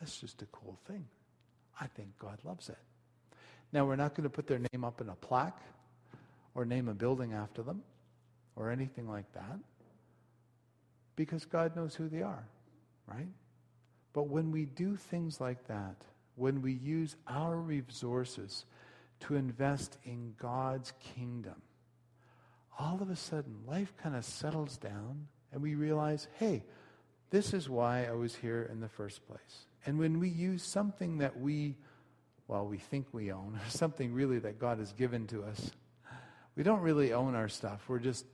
that's 0.00 0.18
just 0.18 0.40
a 0.40 0.46
cool 0.46 0.78
thing. 0.86 1.06
I 1.78 1.86
think 1.86 2.08
God 2.18 2.38
loves 2.42 2.70
it. 2.70 2.78
Now, 3.72 3.84
we're 3.84 3.96
not 3.96 4.14
going 4.14 4.24
to 4.24 4.30
put 4.30 4.46
their 4.46 4.60
name 4.72 4.84
up 4.84 5.00
in 5.00 5.08
a 5.10 5.14
plaque 5.14 5.60
or 6.54 6.64
name 6.64 6.88
a 6.88 6.94
building 6.94 7.34
after 7.34 7.62
them 7.62 7.82
or 8.56 8.70
anything 8.70 9.08
like 9.08 9.30
that 9.34 9.58
because 11.16 11.44
God 11.44 11.76
knows 11.76 11.94
who 11.94 12.08
they 12.08 12.22
are, 12.22 12.46
right? 13.06 13.28
But 14.12 14.28
when 14.28 14.50
we 14.50 14.64
do 14.64 14.96
things 14.96 15.40
like 15.40 15.66
that, 15.68 15.96
when 16.36 16.62
we 16.62 16.72
use 16.72 17.16
our 17.28 17.56
resources 17.56 18.64
to 19.22 19.34
invest 19.34 19.98
in 20.04 20.34
God's 20.38 20.92
kingdom, 21.14 21.62
all 22.78 23.00
of 23.00 23.10
a 23.10 23.16
sudden 23.16 23.54
life 23.66 23.94
kind 24.02 24.16
of 24.16 24.24
settles 24.24 24.76
down 24.76 25.28
and 25.52 25.62
we 25.62 25.74
realize, 25.74 26.28
hey, 26.38 26.64
this 27.30 27.52
is 27.52 27.68
why 27.68 28.04
I 28.04 28.12
was 28.12 28.34
here 28.34 28.68
in 28.70 28.80
the 28.80 28.88
first 28.88 29.26
place. 29.26 29.66
And 29.86 29.98
when 29.98 30.18
we 30.18 30.28
use 30.28 30.62
something 30.62 31.18
that 31.18 31.38
we, 31.38 31.76
well, 32.48 32.66
we 32.66 32.78
think 32.78 33.06
we 33.12 33.32
own, 33.32 33.58
or 33.66 33.70
something 33.70 34.12
really 34.12 34.38
that 34.40 34.58
God 34.58 34.78
has 34.78 34.92
given 34.92 35.26
to 35.28 35.44
us, 35.44 35.70
we 36.56 36.62
don't 36.62 36.80
really 36.80 37.12
own 37.12 37.34
our 37.34 37.48
stuff. 37.48 37.80
We're 37.88 37.98
just 37.98 38.26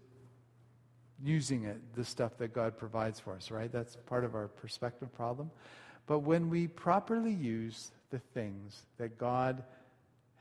using 1.22 1.64
it, 1.64 1.78
the 1.94 2.04
stuff 2.04 2.36
that 2.38 2.52
God 2.52 2.76
provides 2.76 3.20
for 3.20 3.34
us, 3.34 3.50
right? 3.50 3.70
That's 3.70 3.96
part 4.06 4.24
of 4.24 4.34
our 4.34 4.48
perspective 4.48 5.12
problem. 5.14 5.50
But 6.06 6.20
when 6.20 6.48
we 6.48 6.68
properly 6.68 7.32
use 7.32 7.90
the 8.10 8.18
things 8.18 8.82
that 8.98 9.18
God 9.18 9.64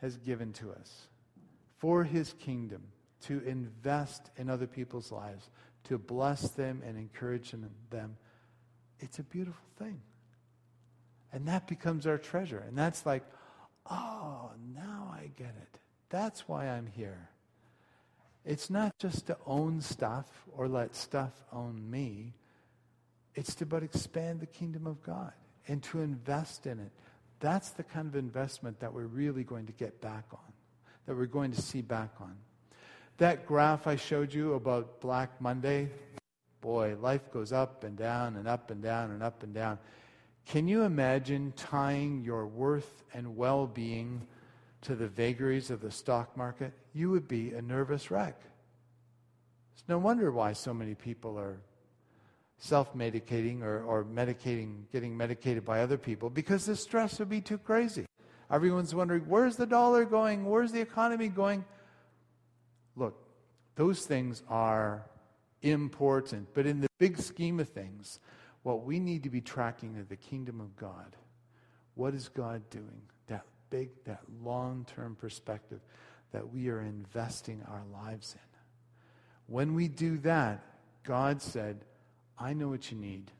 has 0.02 0.18
given 0.18 0.54
to 0.54 0.72
us 0.72 1.08
for 1.78 2.04
his 2.04 2.34
kingdom, 2.34 2.84
to 3.22 3.40
invest 3.46 4.30
in 4.38 4.50
other 4.50 4.68
people's 4.68 5.12
lives, 5.12 5.50
to 5.86 5.98
bless 5.98 6.50
them 6.52 6.82
and 6.86 6.98
encourage 6.98 7.52
them, 7.90 8.18
it's 9.00 9.20
a 9.20 9.24
beautiful 9.24 9.66
thing. 9.78 10.02
And 11.32 11.48
that 11.48 11.68
becomes 11.68 12.08
our 12.08 12.18
treasure. 12.18 12.64
And 12.68 12.78
that's 12.78 13.06
like, 13.06 13.24
oh, 13.90 14.52
now 14.76 15.14
I 15.14 15.30
get 15.36 15.54
it. 15.62 15.80
That's 16.10 16.48
why 16.48 16.68
I'm 16.68 16.88
here. 16.88 17.30
It's 18.46 18.70
not 18.70 18.98
just 18.98 19.28
to 19.28 19.38
own 19.46 19.82
stuff 19.82 20.26
or 20.56 20.68
let 20.68 20.96
stuff 20.96 21.34
own 21.52 21.90
me. 21.90 22.34
It's 23.36 23.54
to 23.56 23.66
but 23.66 23.84
expand 23.84 24.40
the 24.40 24.46
kingdom 24.46 24.88
of 24.88 25.04
God 25.04 25.34
and 25.68 25.84
to 25.84 26.02
invest 26.02 26.66
in 26.66 26.80
it. 26.80 26.92
That's 27.40 27.70
the 27.72 27.84
kind 27.84 28.08
of 28.08 28.16
investment 28.16 28.80
that 28.80 28.94
we're 28.94 29.06
really 29.06 29.44
going 29.44 29.68
to 29.68 29.74
get 29.74 30.02
back 30.02 30.26
on, 30.32 30.54
that 31.06 31.16
we're 31.16 31.26
going 31.26 31.52
to 31.52 31.62
see 31.62 31.82
back 31.82 32.12
on. 32.20 32.36
That 33.18 33.46
graph 33.46 33.88
I 33.88 33.96
showed 33.96 34.34
you 34.34 34.54
about 34.54 35.02
Black 35.02 35.40
Monday, 35.42 35.90
boy, 36.62 36.96
life 37.00 37.32
goes 37.32 37.52
up 37.52 37.84
and 37.84 37.98
down 37.98 38.36
and 38.36 38.48
up 38.48 38.72
and 38.72 38.82
down 38.82 39.12
and 39.12 39.24
up 39.24 39.44
and 39.44 39.54
down. 39.54 39.80
Can 40.46 40.68
you 40.68 40.84
imagine 40.84 41.54
tying 41.56 42.22
your 42.22 42.48
worth 42.48 43.04
and 43.14 43.36
well 43.36 43.68
being 43.68 44.26
to 44.82 44.96
the 44.96 45.08
vagaries 45.08 45.70
of 45.70 45.82
the 45.82 45.92
stock 45.92 46.38
market? 46.38 46.74
You 46.94 47.10
would 47.12 47.28
be 47.28 47.54
a 47.54 47.62
nervous 47.62 48.10
wreck. 48.10 48.40
It's 49.74 49.84
no 49.88 49.98
wonder 49.98 50.32
why 50.32 50.54
so 50.54 50.74
many 50.74 50.96
people 50.96 51.38
are 51.38 51.58
self 52.58 52.96
medicating 52.96 53.62
or, 53.62 53.84
or 53.84 54.04
medicating, 54.04 54.84
getting 54.92 55.16
medicated 55.16 55.64
by 55.64 55.82
other 55.82 55.98
people, 55.98 56.30
because 56.30 56.66
the 56.66 56.76
stress 56.76 57.20
would 57.20 57.30
be 57.30 57.42
too 57.42 57.58
crazy. 57.58 58.06
Everyone's 58.50 58.96
wondering, 58.96 59.24
where's 59.28 59.58
the 59.58 59.66
dollar 59.66 60.06
going? 60.06 60.46
Where's 60.46 60.72
the 60.72 60.82
economy 60.82 61.28
going? 61.28 61.66
Look, 62.96 63.16
those 63.76 64.06
things 64.06 64.42
are 64.50 65.06
important. 65.62 66.48
But 66.54 66.66
in 66.66 66.80
the 66.82 66.88
big 66.98 67.20
scheme 67.20 67.60
of 67.60 67.70
things, 67.70 68.20
what 68.64 68.84
we 68.86 69.00
need 69.00 69.24
to 69.24 69.30
be 69.30 69.42
tracking 69.42 69.96
is 69.96 70.08
the 70.08 70.16
kingdom 70.16 70.62
of 70.62 70.76
God. 70.78 71.16
What 71.96 72.14
is 72.14 72.30
God 72.30 72.70
doing? 72.70 73.02
That 73.28 73.44
big, 73.70 73.90
that 74.06 74.22
long 74.44 74.86
term 74.96 75.16
perspective 75.16 75.82
that 76.32 76.54
we 76.54 76.70
are 76.70 76.82
investing 76.82 77.64
our 77.68 77.84
lives 77.92 78.34
in. 78.34 79.54
When 79.54 79.74
we 79.76 79.88
do 79.88 80.18
that, 80.20 80.64
God 81.04 81.42
said, 81.42 81.86
I 82.40 82.54
know 82.54 82.70
what 82.70 82.92
you 82.92 82.98
need. 82.98 83.32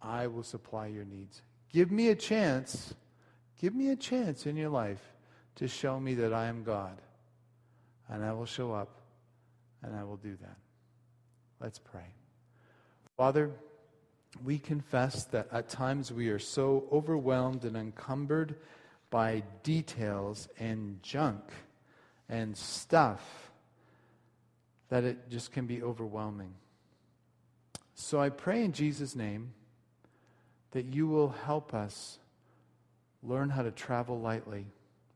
I 0.00 0.26
will 0.26 0.42
supply 0.42 0.86
your 0.86 1.04
needs. 1.04 1.42
Give 1.72 1.90
me 1.90 2.08
a 2.08 2.14
chance. 2.14 2.94
Give 3.60 3.74
me 3.74 3.90
a 3.90 3.96
chance 3.96 4.46
in 4.46 4.56
your 4.56 4.70
life 4.70 5.02
to 5.56 5.68
show 5.68 6.00
me 6.00 6.14
that 6.14 6.32
I 6.32 6.46
am 6.46 6.64
God. 6.64 7.00
And 8.08 8.24
I 8.24 8.32
will 8.32 8.46
show 8.46 8.72
up 8.72 9.00
and 9.82 9.94
I 9.94 10.04
will 10.04 10.16
do 10.16 10.36
that. 10.40 10.56
Let's 11.60 11.78
pray. 11.78 12.14
Father, 13.16 13.52
we 14.44 14.58
confess 14.58 15.24
that 15.26 15.48
at 15.52 15.68
times 15.68 16.10
we 16.12 16.28
are 16.28 16.38
so 16.38 16.86
overwhelmed 16.90 17.64
and 17.64 17.76
encumbered 17.76 18.56
by 19.10 19.42
details 19.62 20.48
and 20.58 21.02
junk 21.02 21.42
and 22.28 22.56
stuff 22.56 23.50
that 24.88 25.04
it 25.04 25.28
just 25.30 25.52
can 25.52 25.66
be 25.66 25.82
overwhelming. 25.82 26.54
So 27.94 28.20
I 28.20 28.30
pray 28.30 28.64
in 28.64 28.72
Jesus' 28.72 29.14
name 29.14 29.52
that 30.72 30.86
you 30.86 31.06
will 31.06 31.30
help 31.30 31.74
us 31.74 32.18
learn 33.22 33.50
how 33.50 33.62
to 33.62 33.70
travel 33.70 34.20
lightly 34.20 34.66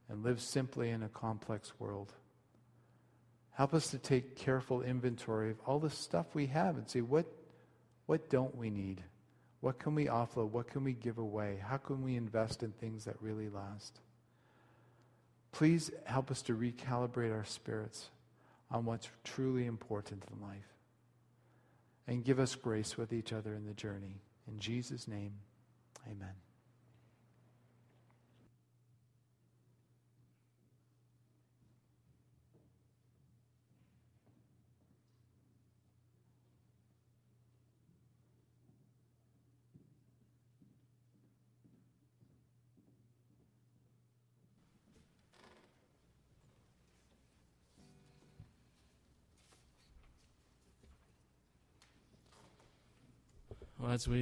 and 0.09 0.23
live 0.23 0.41
simply 0.41 0.91
in 0.91 1.03
a 1.03 1.09
complex 1.09 1.73
world. 1.79 2.13
Help 3.53 3.73
us 3.75 3.91
to 3.91 3.99
take 3.99 4.37
careful 4.37 4.83
inventory 4.83 5.51
of 5.51 5.57
all 5.67 5.79
the 5.79 5.91
stuff 5.91 6.27
we 6.35 6.47
have 6.47 6.77
and 6.77 6.89
say, 6.89 7.01
what, 7.01 7.27
what 8.05 8.29
don't 8.29 8.55
we 8.57 8.71
need? 8.71 9.03
What 9.61 9.79
can 9.79 9.95
we 9.95 10.05
offload? 10.07 10.51
What 10.51 10.69
can 10.69 10.85
we 10.85 10.93
give 10.93 11.19
away? 11.19 11.59
How 11.67 11.79
can 11.79 12.03
we 12.03 12.17
invest 12.17 12.63
in 12.63 12.73
things 12.73 13.07
that 13.07 13.17
really 13.21 13.49
last? 13.49 13.99
Please 15.53 15.91
help 16.05 16.31
us 16.31 16.43
to 16.43 16.55
recalibrate 16.55 17.33
our 17.33 17.47
spirits 17.47 18.11
on 18.71 18.85
what's 18.85 19.09
truly 19.25 19.65
important 19.65 20.23
in 20.31 20.47
life. 20.47 20.76
And 22.09 22.25
give 22.25 22.39
us 22.39 22.55
grace 22.55 22.97
with 22.97 23.13
each 23.13 23.33
other 23.33 23.55
in 23.55 23.67
the 23.67 23.75
journey. 23.75 24.21
In 24.47 24.59
Jesus' 24.59 25.09
name, 25.09 25.33
amen. 26.07 26.46
As 53.97 54.07
we 54.07 54.15